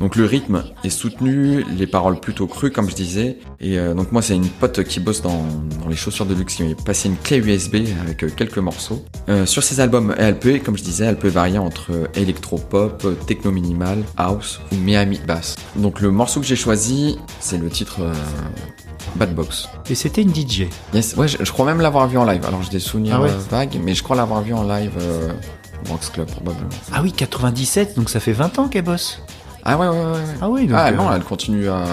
Donc 0.00 0.16
le 0.16 0.24
rythme 0.24 0.64
est 0.82 0.90
soutenu, 0.90 1.64
les 1.76 1.86
paroles 1.86 2.18
plutôt 2.18 2.46
crues 2.48 2.72
comme 2.72 2.90
je 2.90 2.94
disais, 2.94 3.38
et 3.60 3.78
euh, 3.78 3.94
donc 3.94 4.10
moi 4.10 4.20
c'est 4.20 4.34
une 4.34 4.48
pote 4.48 4.82
qui 4.82 4.98
bosse 4.98 5.22
dans, 5.22 5.44
dans 5.80 5.88
les 5.88 5.94
chaussures 5.94 6.26
de 6.26 6.34
luxe 6.34 6.56
qui 6.56 6.64
m'a 6.64 6.74
passé 6.74 7.08
une 7.08 7.16
clé 7.16 7.36
USB 7.38 7.76
avec 8.00 8.24
euh, 8.24 8.28
quelques 8.34 8.58
morceaux. 8.58 9.04
Euh, 9.28 9.46
sur 9.46 9.62
ces 9.62 9.78
albums, 9.78 10.12
elle 10.18 10.38
peut, 10.40 10.58
comme 10.58 10.76
je 10.76 10.82
disais, 10.82 11.04
elle 11.04 11.18
peut 11.18 11.28
varier 11.28 11.58
entre 11.58 11.92
électro-pop, 12.16 13.02
euh, 13.04 13.12
techno 13.26 13.52
minimal, 13.52 14.02
house 14.16 14.60
ou 14.72 14.76
Miami 14.76 15.20
bass. 15.24 15.54
Donc 15.76 16.00
le 16.00 16.10
morceau 16.10 16.40
que 16.40 16.46
j'ai 16.46 16.56
choisi, 16.56 17.18
c'est 17.38 17.58
le 17.58 17.68
titre 17.68 18.00
euh, 18.00 18.12
Bad 19.14 19.34
Box. 19.36 19.68
Et 19.88 19.94
c'était 19.94 20.22
une 20.22 20.34
DJ. 20.34 20.66
Yes, 20.94 21.14
ouais, 21.16 21.28
je, 21.28 21.36
je 21.44 21.52
crois 21.52 21.66
même 21.66 21.80
l'avoir 21.80 22.08
vu 22.08 22.18
en 22.18 22.24
live. 22.24 22.44
Alors 22.44 22.62
j'ai 22.62 22.70
des 22.70 22.80
souvenirs 22.80 23.16
Ah 23.18 23.22
ouais. 23.22 23.30
vagues, 23.50 23.78
mais 23.84 23.94
je 23.94 24.02
crois 24.02 24.16
l'avoir 24.16 24.42
vu 24.42 24.52
en 24.52 24.64
live 24.66 24.92
euh, 25.00 25.32
au 25.86 25.92
Rocks 25.92 26.10
Club 26.12 26.28
probablement. 26.28 26.70
Ah 26.92 27.02
oui, 27.02 27.12
97, 27.12 27.94
donc 27.96 28.10
ça 28.10 28.18
fait 28.18 28.32
20 28.32 28.58
ans 28.58 28.68
qu'elle 28.68 28.84
bosse. 28.84 29.20
Ah 29.64 29.78
ouais, 29.78 29.86
ouais, 29.86 29.94
ouais. 29.94 30.02
ouais. 30.04 30.18
Ah 30.40 30.48
oui, 30.50 30.66
donc... 30.66 30.76
Ah 30.78 30.88
euh, 30.88 30.90
non, 30.92 31.12
elle 31.14 31.22
continue 31.22 31.68
à, 31.68 31.84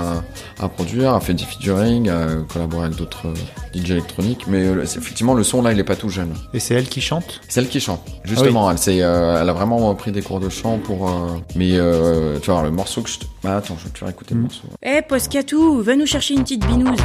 à 0.60 0.70
produire, 0.70 1.14
a 1.14 1.20
fait 1.20 1.34
des 1.34 1.44
featuring, 1.44 2.10
à 2.10 2.28
collaborer 2.52 2.86
avec 2.88 2.98
d'autres 2.98 3.28
euh, 3.28 3.34
DJ 3.80 3.92
électroniques, 3.92 4.46
mais 4.48 4.64
euh, 4.66 4.86
c'est- 4.86 4.98
effectivement 5.00 5.34
le 5.36 5.44
son 5.44 5.62
là 5.62 5.72
il 5.72 5.80
est 5.80 5.84
pas 5.84 5.96
tout 5.96 6.10
jeune. 6.10 6.34
Et 6.54 6.60
c'est 6.60 6.74
elle 6.74 6.90
qui 6.90 7.00
chante? 7.02 7.42
C'est 7.48 7.62
elle 7.62 7.68
qui 7.70 7.80
chante. 7.80 8.02
Justement, 8.24 8.68
Ah 8.68 8.72
elle, 8.72 8.78
s'est, 8.80 9.02
euh, 9.04 9.40
elle 9.42 9.50
a 9.50 9.54
vraiment 9.54 9.94
pris 9.96 10.12
des 10.12 10.22
cours 10.24 10.40
de 10.40 10.50
chant 10.50 10.80
pour. 10.80 11.10
euh, 11.10 11.38
mais 11.56 11.74
euh, 11.74 12.40
tu 12.40 12.50
vois 12.52 12.64
le 12.64 12.72
morceau 12.72 13.02
que 13.02 13.10
je. 13.10 13.20
te- 13.20 13.26
Bah 13.44 13.58
attends, 13.58 13.76
je 13.80 13.86
vais 13.86 13.92
te 13.92 13.98
faire 14.00 14.10
écouter 14.10 14.34
le 14.34 14.40
Mm. 14.40 14.44
morceau. 14.44 14.64
Eh, 14.84 15.02
Poscatou, 15.08 15.82
va 15.84 15.96
nous 15.96 16.06
chercher 16.08 16.34
une 16.34 16.42
petite 16.42 16.66
binouse. 16.66 16.98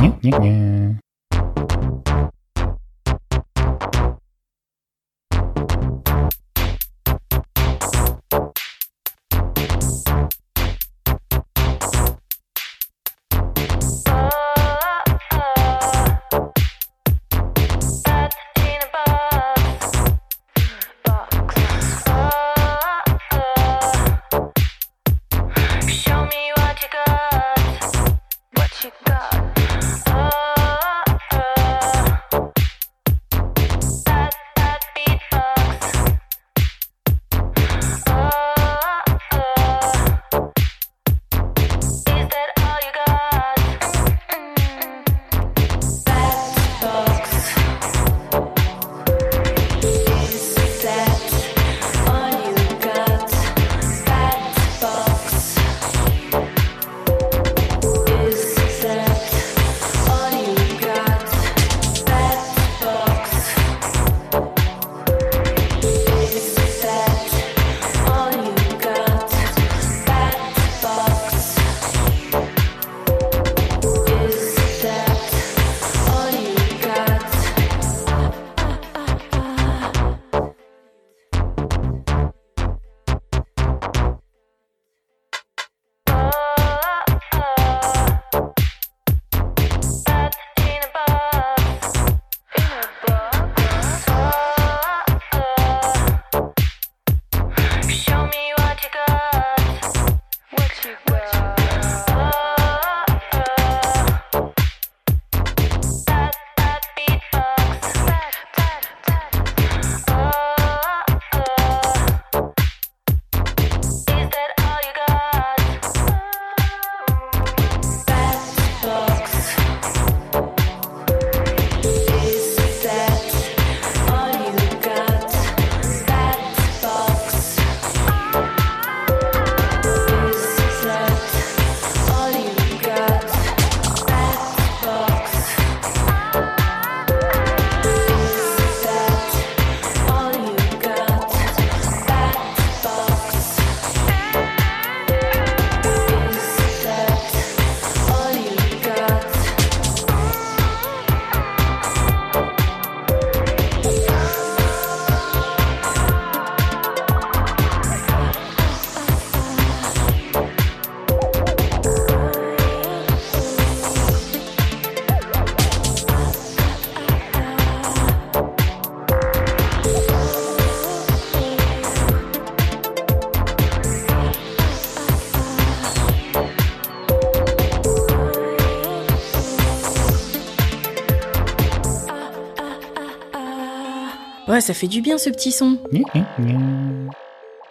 Ouais, 184.54 184.60
ça 184.60 184.72
fait 184.72 184.86
du 184.86 185.00
bien 185.00 185.18
ce 185.18 185.30
petit 185.30 185.50
son. 185.50 185.78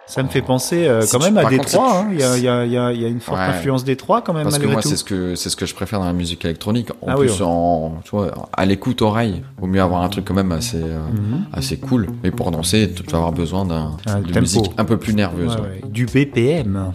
Ça 0.06 0.22
me 0.22 0.28
fait 0.28 0.42
penser 0.42 0.86
euh, 0.86 1.00
Si 1.00 1.12
quand 1.12 1.18
tu- 1.20 1.24
même 1.24 1.38
à 1.38 1.42
par 1.42 1.50
contre, 1.50 1.64
Détroit. 1.64 1.98
hein. 2.00 2.06
tu- 2.10 2.14
Il 2.16 2.20
y, 2.20 2.24
a, 2.24 2.36
il 2.36 2.42
y, 2.42 2.48
a, 2.48 2.64
il 2.66 2.72
y, 2.72 2.76
a, 2.76 2.92
il 2.92 3.00
y 3.00 3.04
a 3.06 3.08
une 3.08 3.20
forte 3.20 3.38
Ouais. 3.38 3.44
influence 3.46 3.84
Détroit 3.84 4.20
quand 4.20 4.34
même 4.34 4.42
Parce 4.42 4.58
que 4.58 4.66
moi, 4.66 4.82
c'est 4.82 4.96
ce 4.96 5.02
que 5.04 5.34
c'est 5.34 5.48
ce 5.48 5.56
que 5.56 5.64
je 5.64 5.74
préfère 5.74 5.98
dans 5.98 6.04
la 6.04 6.12
musique 6.12 6.44
électronique. 6.44 6.90
En 7.00 7.06
Ah 7.08 7.14
oui, 7.18 7.24
plus, 7.26 7.40
en 7.40 8.00
tu 8.04 8.10
vois, 8.10 8.30
à 8.52 8.66
l'écoute 8.66 9.00
oreille, 9.00 9.42
vaut 9.58 9.66
mieux 9.66 9.80
avoir 9.80 10.02
un 10.02 10.10
truc 10.10 10.26
quand 10.26 10.34
même 10.34 10.52
assez 10.52 10.76
euh, 10.76 10.98
Mhm. 11.10 11.46
assez 11.54 11.78
cool. 11.78 12.08
Mais 12.22 12.30
pour 12.30 12.50
danser, 12.50 12.92
tu 12.94 13.02
vas 13.10 13.16
avoir 13.16 13.32
besoin 13.32 13.64
d'un 13.64 13.96
Un 14.04 14.20
de 14.20 14.26
tempo. 14.26 14.40
musique 14.40 14.70
un 14.76 14.84
peu 14.84 14.98
plus 14.98 15.14
nerveuse, 15.14 15.54
Ouais, 15.56 15.62
ouais. 15.62 15.80
Du 15.88 16.04
BPM. 16.04 16.92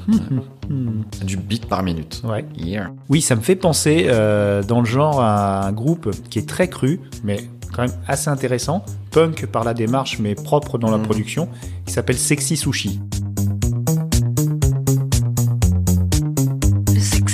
Hmm. 0.69 1.01
du 1.25 1.35
beat 1.37 1.65
par 1.65 1.81
minute. 1.81 2.21
Ouais. 2.23 2.45
Yeah. 2.55 2.91
Oui, 3.09 3.21
ça 3.21 3.35
me 3.35 3.41
fait 3.41 3.55
penser 3.55 4.05
euh, 4.07 4.61
dans 4.61 4.81
le 4.81 4.85
genre 4.85 5.19
à 5.19 5.65
un 5.65 5.71
groupe 5.71 6.11
qui 6.29 6.37
est 6.37 6.47
très 6.47 6.67
cru, 6.67 6.99
mais 7.23 7.37
quand 7.73 7.83
même 7.83 7.95
assez 8.07 8.29
intéressant, 8.29 8.83
punk 9.11 9.45
par 9.45 9.63
la 9.63 9.73
démarche, 9.73 10.19
mais 10.19 10.35
propre 10.35 10.77
dans 10.77 10.89
la 10.91 10.97
Mhm. 10.97 11.03
production, 11.05 11.49
qui 11.85 11.93
s'appelle 11.93 12.17
Sexy 12.17 12.57
Sushi. 12.57 12.99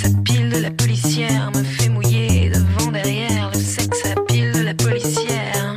Le 0.04 0.22
pile 0.22 0.50
de 0.50 0.58
la 0.58 0.70
policière 0.70 1.50
me 1.54 1.62
fait 1.62 1.88
mouiller 1.88 2.50
devant 2.50 2.90
derrière. 2.92 3.50
Le 3.52 4.24
pile 4.26 4.52
de 4.52 4.60
la 4.60 4.74
policière. 4.74 5.76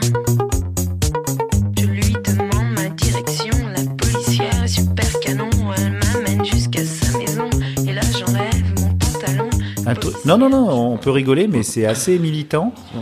Je 1.78 1.86
lui 1.86 2.13
demande 2.24 2.74
ma 2.76 2.89
direction. 2.89 3.54
La 3.76 3.84
policière 3.95 4.63
est 4.63 4.67
super 4.67 5.19
canon. 5.22 5.50
Elle 5.78 5.93
m'amène 5.93 6.45
jusqu'à 6.45 6.84
sa 6.86 7.17
maison. 7.17 7.50
Et 7.88 7.93
là 7.93 8.02
j'enlève 8.17 8.63
mon 8.80 8.89
pantalon. 8.95 9.50
Un 9.86 9.95
truc- 9.95 10.15
Non, 10.26 10.38
non, 10.38 10.50
non, 10.50 10.93
on 10.93 10.98
peut 10.98 11.12
rigoler, 11.12 11.48
mais 11.48 11.63
c'est 11.63 11.86
assez 11.86 12.19
militant. 12.19 12.74
Ouais. 12.95 13.02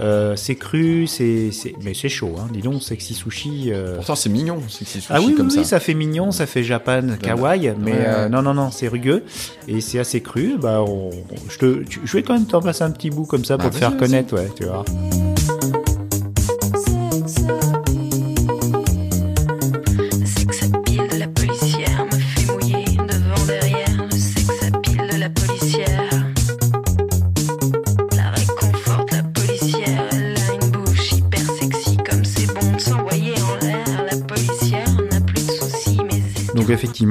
Euh, 0.00 0.34
c'est 0.36 0.56
cru, 0.56 1.06
c'est, 1.06 1.50
c'est- 1.52 1.74
mais 1.82 1.94
c'est 1.94 2.08
chaud. 2.08 2.34
Hein. 2.38 2.48
Dis 2.52 2.60
donc, 2.62 2.82
Sexy 2.82 3.14
Sushi. 3.14 3.70
euh, 3.72 3.96
Pourtant, 3.96 4.16
c'est 4.16 4.28
mignon, 4.28 4.58
sexy 4.68 5.00
sushi 5.00 5.06
Ah 5.10 5.20
oui, 5.22 5.34
comme 5.36 5.46
oui, 5.46 5.52
ça. 5.52 5.60
oui, 5.60 5.64
ça 5.64 5.78
fait 5.80 5.94
mignon, 5.94 6.32
ça 6.32 6.46
fait 6.46 6.64
Japan, 6.64 7.02
kawaii, 7.22 7.72
mais 7.78 7.92
Ouais, 7.92 7.98
euh, 8.06 8.28
non, 8.28 8.42
non, 8.42 8.54
non, 8.54 8.70
c'est 8.72 8.88
rugueux 8.88 9.22
et 9.68 9.80
c'est 9.80 9.98
assez 10.00 10.20
cru. 10.20 10.56
Bah, 10.60 10.82
on- 10.82 11.10
je, 11.48 11.58
te, 11.58 11.82
tu- 11.84 12.00
je 12.04 12.12
vais 12.16 12.22
quand 12.24 12.34
même 12.34 12.46
t'en 12.46 12.60
passer 12.60 12.82
un 12.82 12.90
petit 12.90 13.10
bout 13.10 13.24
comme 13.24 13.44
ça 13.44 13.56
pour 13.56 13.68
Bah, 13.68 13.74
te 13.74 13.78
faire 13.78 13.96
connaître, 13.96 14.34
ouais, 14.34 14.50
tu 14.56 14.64
vois. 14.64 14.84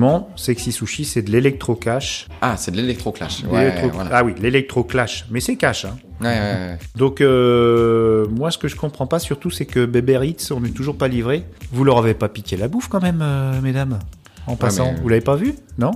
Effectivement, 0.04 0.30
Sexy 0.36 0.72
Sushi, 0.72 1.06
c'est 1.06 1.22
de 1.22 1.32
l'électro-cash. 1.32 2.28
Ah, 2.42 2.56
c'est 2.58 2.72
de 2.72 2.78
l'électroclash. 2.78 3.44
Ouais, 3.46 3.66
L'électro- 3.70 3.90
voilà. 3.94 4.10
Ah 4.14 4.24
oui, 4.24 4.34
l'électro-clash, 4.40 5.26
mais 5.32 5.40
c'est 5.40 5.56
cash. 5.56 5.86
Hein. 5.86 5.98
Ouais, 6.22 6.28
ouais, 6.28 6.34
ouais. 6.36 6.78
Donc 6.96 7.22
euh, 7.22 8.28
moi, 8.30 8.52
ce 8.52 8.58
que 8.58 8.68
je 8.68 8.76
comprends 8.76 9.08
pas 9.08 9.20
surtout, 9.20 9.50
c'est 9.50 9.66
que 9.66 9.86
Bébé 9.86 10.18
Ritz, 10.18 10.52
on 10.52 10.60
n'est 10.62 10.70
toujours 10.70 10.98
pas 10.98 11.08
livré. 11.08 11.44
Vous 11.72 11.84
leur 11.84 11.98
avez 11.98 12.14
pas 12.14 12.30
piqué 12.30 12.58
la 12.58 12.68
bouffe 12.68 12.88
quand 12.88 13.02
même, 13.02 13.22
euh, 13.22 13.60
mesdames 13.62 14.00
En 14.48 14.56
passant, 14.56 14.92
mais- 14.94 15.00
vous 15.02 15.10
l'avez 15.10 15.22
pas 15.22 15.36
vu? 15.36 15.56
Non? 15.78 15.92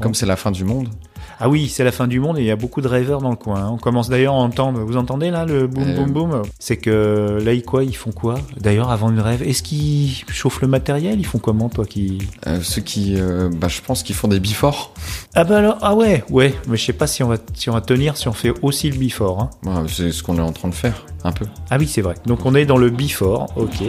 Comme 0.00 0.14
c'est 0.14 0.26
la 0.26 0.36
fin 0.36 0.50
du 0.50 0.64
monde. 0.64 0.88
Ah 1.40 1.48
oui, 1.48 1.68
c'est 1.68 1.84
la 1.84 1.92
fin 1.92 2.06
du 2.06 2.20
monde 2.20 2.38
et 2.38 2.42
il 2.42 2.46
y 2.46 2.50
a 2.50 2.56
beaucoup 2.56 2.80
de 2.80 2.88
rêveurs 2.88 3.20
dans 3.20 3.30
le 3.30 3.36
coin. 3.36 3.60
hein. 3.64 3.70
On 3.72 3.76
commence 3.76 4.08
d'ailleurs 4.08 4.34
à 4.34 4.38
entendre, 4.38 4.80
vous 4.80 4.96
entendez 4.96 5.30
là 5.30 5.44
le 5.44 5.66
boum 5.66 5.84
Euh, 5.88 5.94
boum? 5.96 6.12
Boum 6.12 6.42
C'est 6.58 6.76
que 6.76 7.38
là, 7.44 7.52
ils 7.52 7.62
quoi? 7.64 7.84
Ils 7.84 7.96
font 7.96 8.12
quoi? 8.12 8.36
D'ailleurs, 8.60 8.90
avant 8.90 9.10
une 9.10 9.20
rêve, 9.20 9.42
est-ce 9.42 9.62
qu'ils 9.62 10.12
chauffent 10.28 10.60
le 10.62 10.68
matériel? 10.68 11.18
Ils 11.18 11.26
font 11.26 11.38
comment, 11.38 11.68
toi 11.68 11.84
qui? 11.84 12.18
Euh, 12.46 12.60
ceux 12.62 12.82
qui, 12.82 13.14
euh, 13.16 13.50
bah, 13.54 13.68
je 13.68 13.80
pense 13.80 14.02
qu'ils 14.02 14.14
font 14.14 14.28
des 14.28 14.40
before. 14.40 14.92
Ah 15.34 15.44
bah 15.44 15.58
alors, 15.58 15.78
ah 15.82 15.94
ouais, 15.94 16.22
ouais, 16.30 16.54
mais 16.68 16.76
je 16.76 16.84
sais 16.84 16.92
pas 16.92 17.06
si 17.06 17.22
on 17.22 17.28
va, 17.28 17.36
si 17.54 17.68
on 17.68 17.72
va 17.74 17.80
tenir 17.80 18.16
si 18.16 18.28
on 18.28 18.32
fait 18.32 18.52
aussi 18.62 18.90
le 18.90 18.98
before. 18.98 19.40
Hein. 19.40 19.50
Ouais, 19.82 19.88
c'est 19.88 20.12
ce 20.12 20.22
qu'on 20.22 20.36
est 20.38 20.42
en 20.42 20.52
train 20.52 20.68
de 20.68 20.74
faire, 20.74 21.04
un 21.24 21.32
peu. 21.32 21.46
Ah 21.70 21.76
oui, 21.78 21.88
c'est 21.88 22.02
vrai. 22.02 22.14
Donc 22.26 22.44
on 22.46 22.54
est 22.54 22.66
dans 22.66 22.76
le 22.76 22.90
before, 22.90 23.46
ok. 23.56 23.82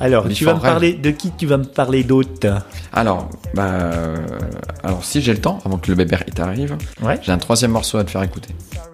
Alors, 0.00 0.28
tu 0.28 0.44
vas 0.44 0.54
me 0.54 0.60
parler 0.60 0.94
de 0.94 1.10
qui 1.10 1.30
Tu 1.36 1.46
vas 1.46 1.58
me 1.58 1.64
parler 1.64 2.04
d'autre? 2.04 2.48
Alors, 2.92 3.28
bah, 3.54 3.90
alors 4.82 5.04
si 5.04 5.20
j'ai 5.20 5.32
le 5.32 5.40
temps, 5.40 5.58
avant 5.64 5.78
que 5.78 5.90
le 5.90 5.96
bébé 5.96 6.16
arrive, 6.38 6.76
Ouais. 7.02 7.18
j'ai 7.22 7.32
un 7.32 7.38
troisième 7.38 7.72
morceau 7.72 7.98
à 7.98 8.04
te 8.04 8.10
faire 8.10 8.22
écouter. 8.22 8.50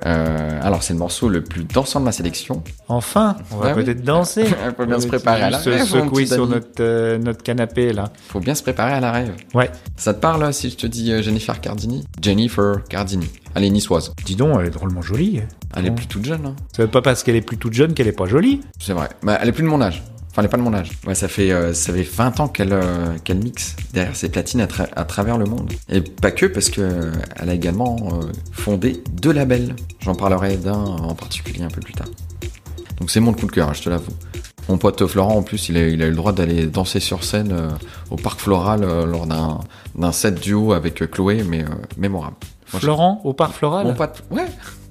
Euh, 0.07 0.59
alors, 0.63 0.83
c'est 0.83 0.95
le 0.95 0.99
morceau 0.99 1.29
le 1.29 1.43
plus 1.45 1.65
dansant 1.65 2.01
de 2.01 2.07
ma 2.07 2.13
sélection. 2.13 2.63
Enfin, 2.89 3.37
on 3.53 3.57
va 3.59 3.75
oui. 3.75 3.85
peut-être 3.85 4.03
danser. 4.03 4.45
Il 4.67 4.75
faut 4.77 4.87
bien 4.87 4.99
se 4.99 5.07
Euh, 5.07 5.09
préparer 5.09 5.43
à 5.43 5.51
la 5.51 5.59
se 5.59 5.71
rêve, 5.71 5.85
secouer 5.85 6.27
sur 6.27 6.47
notre, 6.47 6.69
euh, 6.81 7.19
notre 7.19 7.43
canapé 7.43 7.93
là. 7.93 8.11
Faut 8.29 8.41
bien 8.41 8.55
se 8.55 8.63
préparer 8.63 8.93
à 8.95 9.01
la 9.01 9.13
rêve. 9.13 9.33
Ouais. 9.55 9.71
Ça 9.97 10.15
te 10.15 10.21
parle 10.21 10.53
si 10.55 10.71
je 10.71 10.77
te 10.77 10.87
dis 10.87 11.13
euh, 11.13 11.23
Jennifer 11.23 11.61
Cardini? 11.61 12.05
Jennifer 12.23 12.83
Cardini. 12.89 13.29
Elle 13.55 13.65
est 13.65 13.71
niçoise. 13.71 14.13
Dis 14.25 14.37
donc, 14.37 14.57
elle 14.61 14.67
est 14.67 14.71
drôlement 14.71 15.03
jolie. 15.03 15.41
Elle 15.77 15.87
est 15.87 15.91
plus 15.91 16.07
toute 16.07 16.25
jeune. 16.25 16.47
Hein. 16.47 16.57
Ça 16.75 16.83
veut 16.85 16.89
pas 16.91 17.03
parce 17.03 17.23
qu'elle 17.23 17.37
est 17.37 17.41
plus 17.41 17.57
toute 17.59 17.73
jeune 17.73 17.95
qu'elle 17.95 18.07
est 18.09 18.13
pas 18.13 18.27
jolie. 18.27 18.61
C'est 18.79 18.93
vrai. 18.93 19.09
Bah, 19.23 19.39
elle 19.41 19.49
est 19.49 19.53
plus 19.53 19.65
de 19.65 19.69
mon 19.69 19.81
âge. 19.81 20.03
Enfin, 20.31 20.43
elle 20.43 20.45
est 20.47 20.49
pas 20.49 20.57
de 20.59 20.63
mon 20.63 20.73
âge. 20.73 20.91
Ouais, 21.07 21.17
ça 21.17 21.27
fait, 21.27 21.51
euh, 21.51 21.75
ça 21.75 21.93
fait 21.93 22.03
20 22.05 22.39
ans 22.39 22.47
qu'elle 22.47 22.73
euh, 22.73 23.17
qu'elle 23.25 23.39
mixe 23.39 23.75
derrière 23.93 24.15
ses 24.15 24.29
platines 24.29 24.61
à, 24.61 24.67
tra- 24.67 24.89
à 24.95 25.05
travers 25.05 25.37
le 25.39 25.45
monde. 25.47 25.73
Et 25.89 26.01
pas 26.01 26.31
que, 26.31 26.47
parce 26.47 26.71
que 26.71 26.81
euh, 26.81 27.13
elle 27.37 27.51
a 27.51 27.55
également 27.55 27.97
euh, 28.13 28.27
fondé 28.53 29.03
deux 29.13 29.33
labels. 29.33 29.75
J'en 30.01 30.15
parlerai 30.15 30.57
d'un 30.57 30.75
en 30.75 31.15
particulier 31.17 31.63
un 31.65 31.69
peu 31.69 31.81
plus 31.81 31.95
tard. 31.95 32.07
Donc 33.01 33.11
c'est 33.11 33.19
mon 33.19 33.33
coup 33.33 33.47
de 33.47 33.51
cœur, 33.51 33.69
hein, 33.71 33.73
je 33.75 33.83
te 33.83 33.91
l'avoue. 33.91 34.13
Mon 34.69 34.79
pote 34.79 35.05
Florent, 35.09 35.35
en 35.37 35.43
plus, 35.43 35.69
il 35.69 35.77
a, 35.77 35.89
il 35.89 36.01
a 36.01 36.07
eu 36.07 36.11
le 36.11 36.17
droit 36.17 36.33
d'aller 36.33 36.67
danser 36.67 37.01
sur 37.01 37.25
scène 37.25 37.53
au 38.11 38.17
Parc 38.17 38.39
Floral 38.39 38.83
lors 38.83 39.27
d'un 39.27 40.13
set 40.13 40.41
duo 40.41 40.75
avec 40.75 41.11
Chloé, 41.11 41.43
mais 41.43 41.65
mémorable. 41.99 42.37
Florent, 42.79 43.21
au 43.25 43.33
parc 43.33 43.53
floral 43.55 43.87
Mon 43.87 43.95
pote, 43.95 44.23
ouais. 44.31 44.47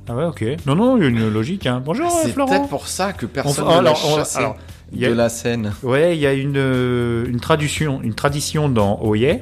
Ah 0.08 0.16
ouais, 0.16 0.26
ok. 0.26 0.44
Non, 0.66 0.76
non, 0.76 0.98
il 0.98 1.04
y 1.04 1.06
a 1.06 1.10
une 1.10 1.30
logique. 1.30 1.66
Hein. 1.68 1.82
Bonjour, 1.86 2.08
euh, 2.08 2.20
C'est 2.24 2.32
Florent. 2.32 2.50
peut-être 2.50 2.68
pour 2.70 2.88
ça 2.88 3.14
que 3.14 3.26
personne 3.26 3.66
On- 3.68 3.78
ne 3.78 3.84
l'a 3.84 3.94
chassé 3.96 4.40
a- 4.40 4.56
de 4.92 5.14
la 5.14 5.30
scène. 5.30 5.72
Ouais, 5.84 6.18
il 6.18 6.20
y 6.20 6.26
a 6.26 6.34
une, 6.34 6.58
euh, 6.58 7.26
une, 7.28 7.40
tradition, 7.40 8.02
une 8.02 8.16
tradition 8.16 8.70
dans 8.70 9.00
Oye, 9.04 9.40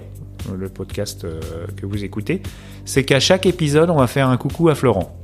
le 0.53 0.69
podcast 0.69 1.23
euh, 1.23 1.39
que 1.77 1.85
vous 1.85 2.03
écoutez, 2.03 2.41
c'est 2.85 3.03
qu'à 3.05 3.19
chaque 3.21 3.45
épisode, 3.45 3.89
on 3.89 3.95
va 3.97 4.07
faire 4.07 4.27
un 4.29 4.37
coucou 4.37 4.67
à 4.69 4.75
Florent. 4.75 5.15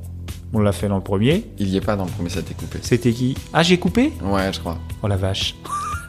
On 0.54 0.60
l'a 0.60 0.72
fait 0.72 0.88
dans 0.88 0.98
le 0.98 1.04
premier. 1.04 1.46
Il 1.60 1.68
y 1.70 1.78
est 1.78 1.82
pas 1.82 1.96
dans 1.96 2.06
le 2.06 2.12
premier, 2.12 2.30
ça 2.30 2.38
a 2.38 2.42
été 2.42 2.54
coupé. 2.54 2.80
C'était 2.82 3.12
qui? 3.12 3.36
Ah, 3.54 3.64
j'ai 3.64 3.78
coupé? 3.80 4.14
Ouais, 4.24 4.54
je 4.54 4.60
crois. 4.60 4.78
Oh 5.02 5.08
la 5.08 5.18
vache. 5.18 5.56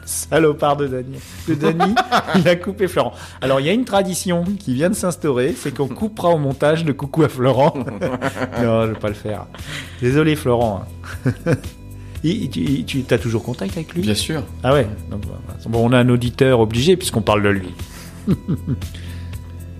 Salopard 0.05 0.77
de 0.77 0.87
Dany. 0.87 1.17
De 1.47 1.55
Dany, 1.55 1.95
il 2.35 2.47
a 2.47 2.55
coupé 2.55 2.87
Florent. 2.87 3.13
Alors, 3.41 3.59
il 3.59 3.65
y 3.65 3.69
a 3.69 3.73
une 3.73 3.85
tradition 3.85 4.43
qui 4.59 4.73
vient 4.73 4.89
de 4.89 4.95
s'instaurer, 4.95 5.55
c'est 5.57 5.75
qu'on 5.75 5.87
coupera 5.87 6.29
au 6.29 6.37
montage 6.37 6.85
le 6.85 6.93
coucou 6.93 7.23
à 7.23 7.29
Florent. 7.29 7.73
non, 8.61 8.83
je 8.83 8.91
vais 8.91 8.99
pas 8.99 9.09
le 9.09 9.15
faire. 9.15 9.47
Désolé, 10.01 10.35
Florent. 10.35 10.83
Tu 12.23 13.05
as 13.11 13.19
toujours 13.19 13.43
contact 13.43 13.77
avec 13.77 13.93
lui? 13.93 14.01
Bien 14.01 14.15
sûr. 14.15 14.41
Ah 14.63 14.73
ouais. 14.73 14.87
Donc, 15.11 15.21
voilà. 15.25 15.39
bon, 15.67 15.87
on 15.87 15.93
a 15.93 15.99
un 15.99 16.09
auditeur 16.09 16.59
obligé 16.59 16.97
puisqu'on 16.97 17.21
parle 17.21 17.43
de 17.43 17.49
lui. 17.49 17.69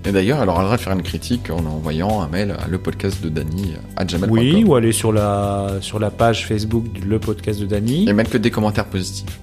Et 0.07 0.11
d'ailleurs, 0.11 0.43
elle 0.43 0.49
aura 0.49 0.59
le 0.59 0.65
droit 0.65 0.77
de 0.77 0.81
faire 0.81 0.93
une 0.93 1.01
critique 1.01 1.49
en 1.49 1.65
envoyant 1.65 2.21
un 2.21 2.27
mail 2.27 2.55
à 2.63 2.67
le 2.67 2.77
podcast 2.77 3.23
de 3.23 3.29
Dany 3.29 3.73
à 3.95 4.05
gmail.com. 4.05 4.29
Oui, 4.29 4.63
ou 4.63 4.75
aller 4.75 4.91
sur 4.91 5.11
la, 5.11 5.77
sur 5.81 5.97
la 5.97 6.11
page 6.11 6.45
Facebook 6.45 6.91
du 6.91 7.01
Le 7.01 7.17
Podcast 7.17 7.59
de 7.59 7.65
Dany. 7.65 8.07
Et 8.07 8.13
mettre 8.13 8.29
que 8.29 8.38
des 8.38 8.51
commentaires 8.51 8.85
positifs. 8.85 9.39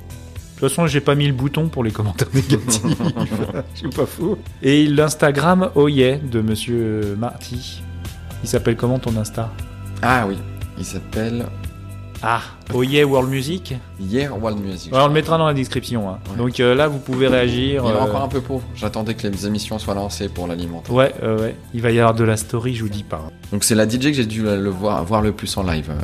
De 0.62 0.68
toute 0.68 0.77
façon, 0.77 0.87
j'ai 0.87 1.01
pas 1.01 1.16
mis 1.16 1.27
le 1.27 1.33
bouton 1.33 1.66
pour 1.68 1.83
les 1.83 1.90
commentaires 1.90 2.29
négatifs. 2.35 2.85
Je 3.75 3.79
suis 3.81 3.88
pas 3.88 4.07
fou. 4.07 4.37
Et 4.62 4.87
l'Instagram 4.87 5.70
Oye 5.75 6.20
de 6.22 6.40
Monsieur 6.40 7.16
Marty. 7.18 7.83
Il 8.44 8.48
s'appelle 8.48 8.77
comment 8.77 9.01
ton 9.01 9.16
Insta? 9.16 9.51
Ah 10.03 10.25
oui, 10.29 10.38
il 10.79 10.85
s'appelle 10.85 11.46
Ah, 12.22 12.42
Oye 12.75 13.03
World 13.03 13.29
Music? 13.29 13.75
Hier 13.98 14.33
World 14.40 14.64
Music. 14.64 14.92
Ouais, 14.92 15.01
on 15.03 15.09
le 15.09 15.12
mettra 15.12 15.37
dans 15.37 15.46
la 15.48 15.55
description. 15.55 16.09
hein. 16.09 16.20
Ouais. 16.31 16.37
Donc 16.37 16.61
euh, 16.61 16.77
là, 16.77 16.87
vous 16.87 16.98
pouvez 17.01 17.27
réagir. 17.27 17.83
Il 17.85 17.90
est 17.90 17.94
euh, 17.96 18.01
encore 18.01 18.22
un 18.22 18.29
peu 18.29 18.40
pauvre. 18.40 18.62
J'attendais 18.77 19.14
que 19.14 19.27
les 19.27 19.46
émissions 19.48 19.81
soient 19.81 19.94
lancées 19.94 20.29
pour 20.29 20.46
l'alimenter. 20.46 20.92
Ouais, 20.92 21.12
euh, 21.25 21.40
ouais. 21.40 21.57
Il 21.75 21.83
va 21.83 21.90
y 21.90 21.98
avoir 21.98 22.14
de 22.14 22.22
la 22.22 22.37
story, 22.37 22.77
je 22.77 22.85
vous 22.85 22.88
dis 22.88 23.03
pas. 23.03 23.20
Donc 23.51 23.64
c'est 23.64 23.75
la 23.75 23.88
DJ 23.88 23.98
que 23.98 24.12
j'ai 24.12 24.27
dû 24.27 24.42
le 24.44 24.70
voir, 24.70 25.05
voir 25.05 25.22
le 25.22 25.33
plus 25.33 25.57
en 25.57 25.64
live, 25.64 25.90
euh, 25.90 25.94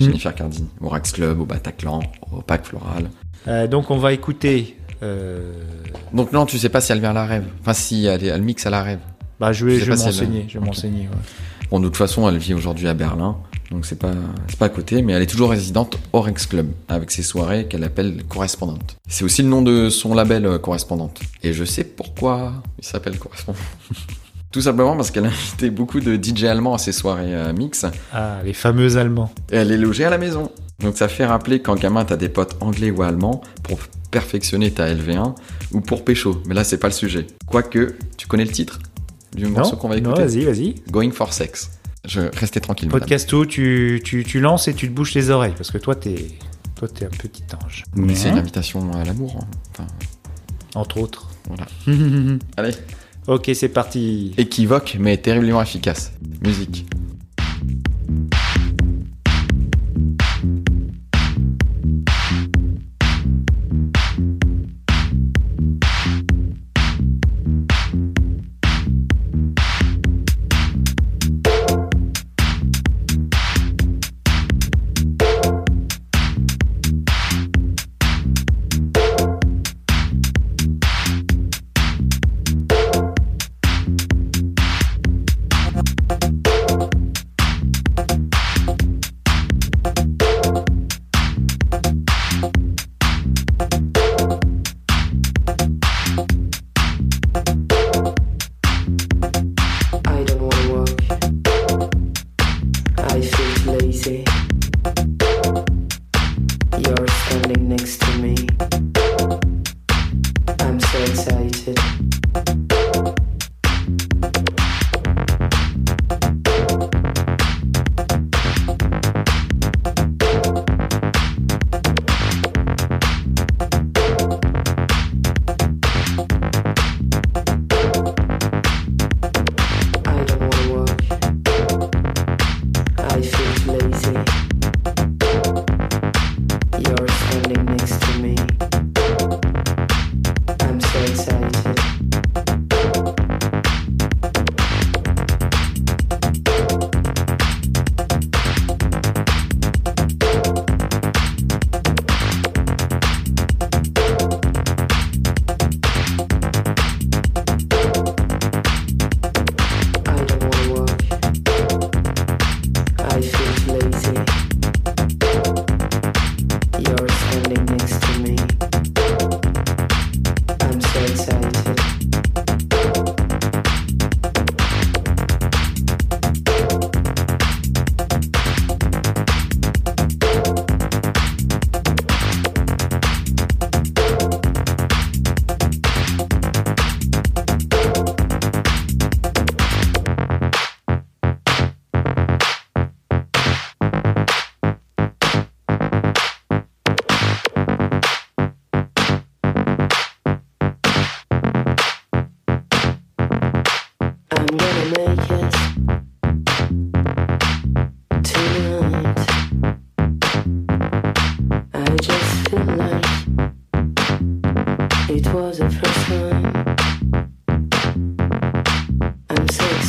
Jennifer 0.00 0.34
Cardini, 0.34 0.66
au 0.80 0.88
Rax 0.88 1.12
Club, 1.12 1.40
au 1.40 1.44
Bataclan, 1.44 2.00
au 2.32 2.40
Pack 2.40 2.64
Floral. 2.64 3.10
Euh, 3.46 3.66
donc 3.66 3.90
on 3.90 3.98
va 3.98 4.12
écouter. 4.12 4.76
euh, 5.02 5.52
Donc 6.12 6.32
non, 6.32 6.44
tu 6.46 6.58
sais 6.58 6.68
pas 6.68 6.80
si 6.80 6.92
elle 6.92 7.00
vient 7.00 7.10
à 7.10 7.14
la 7.14 7.26
rêve. 7.26 7.44
Enfin 7.60 7.72
si, 7.74 8.06
elle, 8.06 8.42
mixe 8.42 8.66
à 8.66 8.70
la 8.70 8.82
rêve. 8.82 8.98
Bah, 9.40 9.52
je 9.52 9.64
vais, 9.64 9.78
sais 9.78 9.84
je 9.84 9.90
vais 9.92 9.96
si 9.96 10.04
m'enseigner. 10.06 10.44
Je 10.48 10.54
vais 10.54 10.58
Ok. 10.60 10.66
m'enseigner. 10.66 11.02
ouais. 11.02 11.16
Bon, 11.70 11.80
de 11.80 11.84
toute 11.86 11.96
façon, 11.96 12.28
elle 12.28 12.38
vit 12.38 12.54
aujourd'hui 12.54 12.88
à 12.88 12.94
Berlin, 12.94 13.36
donc 13.70 13.84
c'est 13.84 13.98
pas, 13.98 14.12
c'est 14.48 14.58
pas 14.58 14.64
à 14.66 14.68
côté, 14.70 15.02
mais 15.02 15.12
elle 15.12 15.20
est 15.22 15.26
toujours 15.26 15.50
résidente 15.50 15.98
au 16.14 16.22
Rex 16.22 16.46
Club, 16.46 16.68
avec 16.88 17.10
ses 17.10 17.22
soirées 17.22 17.66
qu'elle 17.66 17.84
appelle 17.84 18.24
correspondantes. 18.26 18.96
C'est 19.06 19.22
aussi 19.22 19.42
le 19.42 19.48
nom 19.48 19.60
de 19.60 19.90
son 19.90 20.14
label 20.14 20.46
euh, 20.46 20.58
correspondante. 20.58 21.20
Et 21.42 21.52
je 21.52 21.64
sais 21.64 21.84
pourquoi 21.84 22.54
il 22.78 22.84
s'appelle 22.86 23.18
correspondante. 23.18 23.62
Tout 24.50 24.62
simplement 24.62 24.96
parce 24.96 25.10
qu'elle 25.10 25.26
a 25.26 25.28
invité 25.28 25.68
beaucoup 25.68 26.00
de 26.00 26.16
DJ 26.16 26.44
allemands 26.44 26.72
à 26.72 26.78
ses 26.78 26.92
soirées 26.92 27.52
mix, 27.52 27.84
Ah, 28.14 28.38
les 28.42 28.54
fameux 28.54 28.96
Allemands. 28.96 29.30
et 29.52 29.56
elle 29.56 29.70
est 29.70 29.76
logée 29.76 30.06
à 30.06 30.10
la 30.10 30.16
maison. 30.16 30.50
Donc 30.82 30.96
ça 30.96 31.08
fait 31.08 31.26
rappeler 31.26 31.60
quand 31.60 31.74
gamin 31.78 32.04
t'as 32.04 32.16
des 32.16 32.28
potes 32.28 32.56
anglais 32.60 32.90
ou 32.90 33.02
allemands, 33.02 33.40
pour 33.64 33.78
perfectionner 34.10 34.70
ta 34.70 34.86
LV1 34.94 35.34
ou 35.72 35.80
pour 35.80 36.04
pécho. 36.04 36.40
Mais 36.46 36.54
là, 36.54 36.62
c'est 36.64 36.78
pas 36.78 36.86
le 36.88 36.92
sujet. 36.94 37.26
Quoique, 37.46 37.96
tu 38.16 38.26
connais 38.26 38.44
le 38.44 38.52
titre? 38.52 38.78
Du 39.34 39.46
morceau 39.46 39.76
qu'on 39.76 39.88
va 39.88 40.00
non, 40.00 40.12
écouter? 40.14 40.22
vas-y, 40.26 40.44
vas-y. 40.44 40.74
Going 40.90 41.10
for 41.10 41.32
Sex. 41.32 41.72
Je 42.06 42.20
restez 42.38 42.60
tranquille. 42.60 42.88
madame. 42.88 43.00
Podcasto, 43.00 43.44
tu, 43.44 44.00
tu, 44.04 44.24
tu 44.24 44.40
lances 44.40 44.68
et 44.68 44.74
tu 44.74 44.88
te 44.88 44.92
bouches 44.94 45.14
les 45.14 45.30
oreilles 45.30 45.52
parce 45.56 45.70
que 45.70 45.78
toi, 45.78 45.94
t'es 45.96 46.14
toi, 46.76 46.86
t'es 46.88 47.04
un 47.04 47.08
petit 47.10 47.42
ange. 47.64 47.82
Mais 47.96 48.14
c'est 48.14 48.28
une 48.28 48.36
Hein 48.36 48.38
invitation 48.38 48.92
à 48.92 49.04
l'amour. 49.04 49.36
hein. 49.42 49.46
Enfin, 49.72 49.86
Entre 50.76 50.98
autres. 50.98 51.28
voilà. 51.48 51.66
Allez. 52.56 52.70
ok, 53.26 53.50
c'est 53.52 53.68
parti. 53.68 54.32
Équivoque, 54.38 54.96
mais 55.00 55.16
terriblement 55.16 55.60
efficace. 55.60 56.12
Musique. 56.40 56.86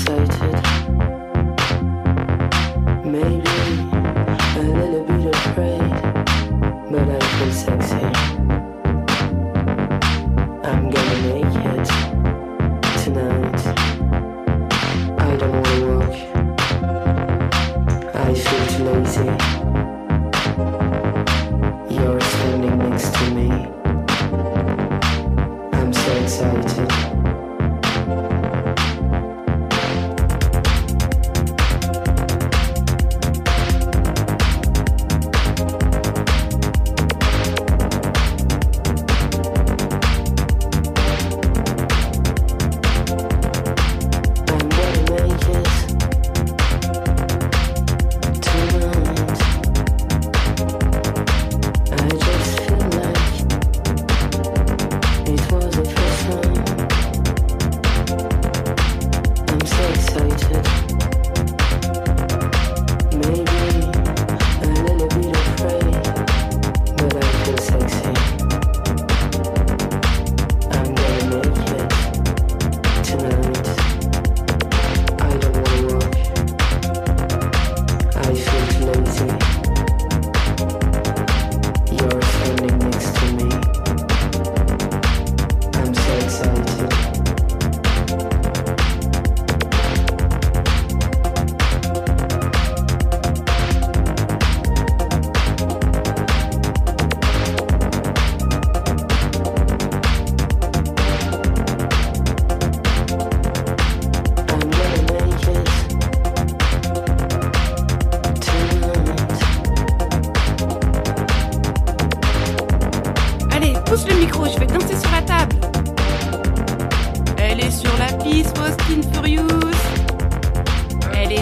so 0.10 0.26
too. 0.26 0.49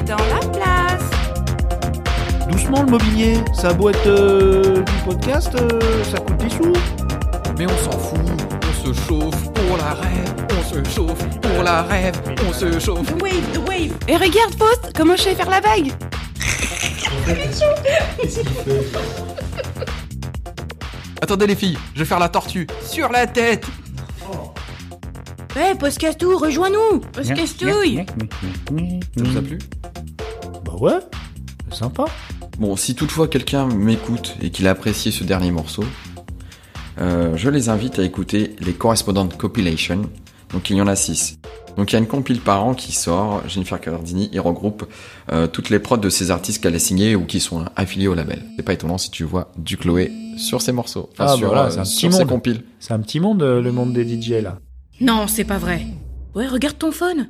Dans 0.07 0.15
la 0.15 0.39
place. 0.47 1.03
Doucement 2.49 2.83
le 2.83 2.91
mobilier, 2.91 3.35
ça 3.53 3.73
être 3.89 4.07
euh, 4.07 4.81
du 4.81 4.93
podcast, 5.03 5.51
euh, 5.55 6.03
ça 6.05 6.17
coûte 6.19 6.37
des 6.37 6.49
sous. 6.49 6.73
Mais 7.57 7.65
on 7.65 7.77
s'en 7.91 7.97
fout, 7.99 8.19
on 8.63 8.85
se 8.85 8.93
chauffe 9.01 9.51
pour 9.53 9.77
la 9.77 9.93
rêve, 9.95 10.33
on 10.57 10.63
se 10.63 10.89
chauffe 10.89 11.27
pour 11.41 11.63
la 11.63 11.81
rêve, 11.83 12.15
on 12.47 12.53
se 12.53 12.79
chauffe. 12.79 13.05
The 13.05 13.21
wave, 13.21 13.51
the 13.53 13.67
wave. 13.67 13.93
Et 14.07 14.15
regarde, 14.15 14.55
Faust, 14.57 14.93
comment 14.95 15.17
je 15.17 15.23
sais 15.23 15.35
faire 15.35 15.49
la 15.49 15.59
vague 15.59 15.91
Attendez 21.21 21.47
les 21.47 21.55
filles, 21.55 21.77
je 21.95 21.99
vais 21.99 22.05
faire 22.05 22.19
la 22.19 22.29
tortue 22.29 22.67
sur 22.85 23.11
la 23.11 23.27
tête. 23.27 23.65
Eh, 25.57 25.75
Poscastou, 25.75 26.37
rejoins-nous 26.37 27.01
Parce 27.13 27.29
qu'estouille 27.29 28.05
Ça 28.05 29.23
vous 29.23 29.37
a 29.37 29.41
plu? 29.41 29.57
Ouais, 30.79 30.99
c'est 31.71 31.77
sympa. 31.79 32.05
Bon, 32.57 32.75
si 32.75 32.95
toutefois 32.95 33.27
quelqu'un 33.27 33.67
m'écoute 33.67 34.35
et 34.41 34.49
qu'il 34.49 34.67
a 34.67 34.71
apprécié 34.71 35.11
ce 35.11 35.23
dernier 35.23 35.51
morceau, 35.51 35.83
euh, 36.99 37.35
je 37.37 37.49
les 37.49 37.69
invite 37.69 37.99
à 37.99 38.03
écouter 38.03 38.55
les 38.59 38.73
Correspondent 38.73 39.35
Compilation. 39.37 40.01
Donc 40.51 40.69
il 40.69 40.77
y 40.77 40.81
en 40.81 40.87
a 40.87 40.95
6. 40.95 41.39
Donc 41.75 41.91
il 41.91 41.93
y 41.93 41.95
a 41.97 41.99
une 41.99 42.07
compile 42.07 42.39
par 42.41 42.65
an 42.65 42.73
qui 42.73 42.91
sort. 42.93 43.43
Jennifer 43.47 43.79
Cardini 43.79 44.29
y 44.33 44.39
regroupe 44.39 44.87
euh, 45.31 45.45
toutes 45.45 45.69
les 45.69 45.77
prods 45.79 45.97
de 45.97 46.09
ces 46.09 46.31
artistes 46.31 46.63
qu'elle 46.63 46.73
a 46.75 46.79
signés 46.79 47.15
ou 47.15 47.25
qui 47.25 47.39
sont 47.39 47.65
affiliés 47.75 48.07
au 48.07 48.15
label. 48.15 48.43
C'est 48.55 48.63
pas 48.63 48.73
étonnant 48.73 48.97
si 48.97 49.11
tu 49.11 49.23
vois 49.23 49.51
du 49.57 49.77
Chloé 49.77 50.11
sur 50.37 50.61
ses 50.61 50.71
morceaux. 50.71 51.09
Enfin, 51.11 51.25
Ah, 51.33 51.35
sur, 51.37 51.47
voilà, 51.47 51.65
euh, 51.65 51.69
c'est 51.69 51.79
un 51.79 51.85
sur 51.85 52.09
petit 52.09 52.15
ses 52.15 52.23
monde. 52.23 52.29
compiles. 52.29 52.63
C'est 52.79 52.93
un 52.93 52.99
petit 52.99 53.19
monde, 53.19 53.43
le 53.43 53.71
monde 53.71 53.93
des 53.93 54.07
DJ 54.19 54.41
là. 54.41 54.57
Non, 55.01 55.27
c'est 55.27 55.43
pas 55.43 55.59
vrai. 55.59 55.81
Ouais, 56.33 56.47
regarde 56.47 56.77
ton 56.79 56.91
phone. 56.91 57.29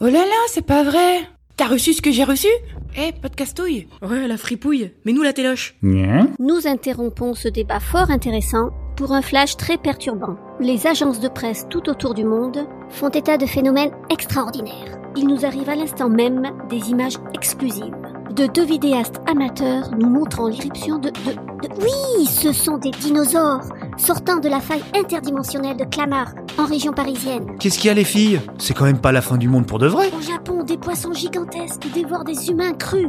Oh 0.00 0.06
là 0.06 0.12
là, 0.12 0.40
c'est 0.48 0.66
pas 0.66 0.82
vrai 0.82 1.20
T'as 1.56 1.66
reçu 1.68 1.92
ce 1.92 2.02
que 2.02 2.10
j'ai 2.10 2.24
reçu? 2.24 2.48
Eh, 2.96 3.12
podcastouille 3.12 3.86
Ouais, 4.02 4.26
la 4.26 4.36
fripouille. 4.36 4.92
Mais 5.04 5.12
nous 5.12 5.22
la 5.22 5.32
téloche. 5.32 5.76
Nous 5.82 6.66
interrompons 6.66 7.34
ce 7.34 7.48
débat 7.48 7.78
fort 7.80 8.10
intéressant 8.10 8.70
pour 8.96 9.12
un 9.12 9.22
flash 9.22 9.56
très 9.56 9.76
perturbant. 9.76 10.36
Les 10.60 10.86
agences 10.86 11.20
de 11.20 11.28
presse 11.28 11.66
tout 11.70 11.88
autour 11.88 12.14
du 12.14 12.24
monde 12.24 12.66
font 12.88 13.10
état 13.10 13.36
de 13.36 13.46
phénomènes 13.46 13.92
extraordinaires. 14.10 14.98
Il 15.16 15.26
nous 15.26 15.44
arrive 15.44 15.68
à 15.68 15.76
l'instant 15.76 16.08
même 16.08 16.50
des 16.70 16.90
images 16.90 17.18
exclusives 17.34 17.94
de 18.34 18.46
deux 18.46 18.64
vidéastes 18.64 19.20
amateurs 19.26 19.90
nous 19.98 20.08
montrant 20.08 20.48
l'irruption 20.48 20.98
de, 20.98 21.10
de, 21.10 21.32
de... 21.68 21.68
Oui, 21.82 22.24
ce 22.26 22.52
sont 22.52 22.78
des 22.78 22.90
dinosaures 22.90 23.60
sortant 23.98 24.38
de 24.38 24.48
la 24.48 24.60
faille 24.60 24.82
interdimensionnelle 24.94 25.76
de 25.76 25.84
Clamart 25.84 26.34
en 26.58 26.64
région 26.64 26.92
parisienne. 26.92 27.56
Qu'est-ce 27.58 27.78
qu'il 27.78 27.88
y 27.88 27.90
a 27.90 27.94
les 27.94 28.04
filles? 28.04 28.40
C'est 28.58 28.74
quand 28.74 28.84
même 28.84 29.00
pas 29.00 29.12
la 29.12 29.22
fin 29.22 29.36
du 29.36 29.48
monde 29.48 29.66
pour 29.66 29.78
de 29.78 29.86
vrai. 29.86 30.10
Au 30.16 30.20
Japon, 30.20 30.62
des 30.62 30.76
poissons 30.76 31.12
gigantesques 31.12 31.86
dévorent 31.94 32.24
des 32.24 32.50
humains 32.50 32.72
crus, 32.72 33.08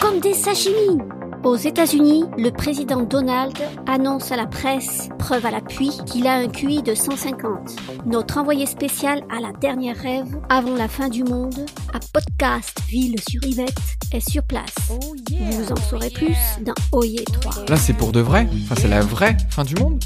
comme 0.00 0.20
des 0.20 0.34
sashimi. 0.34 0.98
Aux 1.44 1.56
États-Unis, 1.56 2.24
le 2.38 2.50
président 2.50 3.02
Donald 3.02 3.56
annonce 3.86 4.30
à 4.30 4.36
la 4.36 4.46
presse, 4.46 5.08
preuve 5.18 5.44
à 5.44 5.50
l'appui, 5.50 5.90
qu'il 6.06 6.28
a 6.28 6.34
un 6.34 6.46
QI 6.46 6.82
de 6.82 6.94
150. 6.94 7.76
Notre 8.06 8.38
envoyé 8.38 8.64
spécial 8.64 9.24
à 9.28 9.40
la 9.40 9.52
dernière 9.52 9.96
rêve, 9.96 10.38
avant 10.48 10.76
la 10.76 10.86
fin 10.86 11.08
du 11.08 11.24
monde, 11.24 11.66
à 11.92 11.98
Podcast 12.12 12.80
Ville 12.88 13.16
sur 13.28 13.42
Yvette, 13.44 13.74
est 14.12 14.28
sur 14.30 14.44
place. 14.44 14.74
Oh 14.88 15.14
yeah. 15.30 15.50
Vous 15.50 15.72
en 15.72 15.76
saurez 15.90 16.10
plus 16.10 16.36
dans 16.64 16.74
Oye 16.92 17.24
3. 17.24 17.64
Là 17.68 17.76
c'est 17.76 17.94
pour 17.94 18.12
de 18.12 18.20
vrai 18.20 18.46
Enfin 18.64 18.76
c'est 18.78 18.88
la 18.88 19.00
vraie 19.00 19.36
fin 19.50 19.64
du 19.64 19.74
monde 19.74 20.00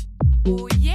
Oh 0.49 0.57
Oh 0.59 0.68
yeah. 0.79 0.94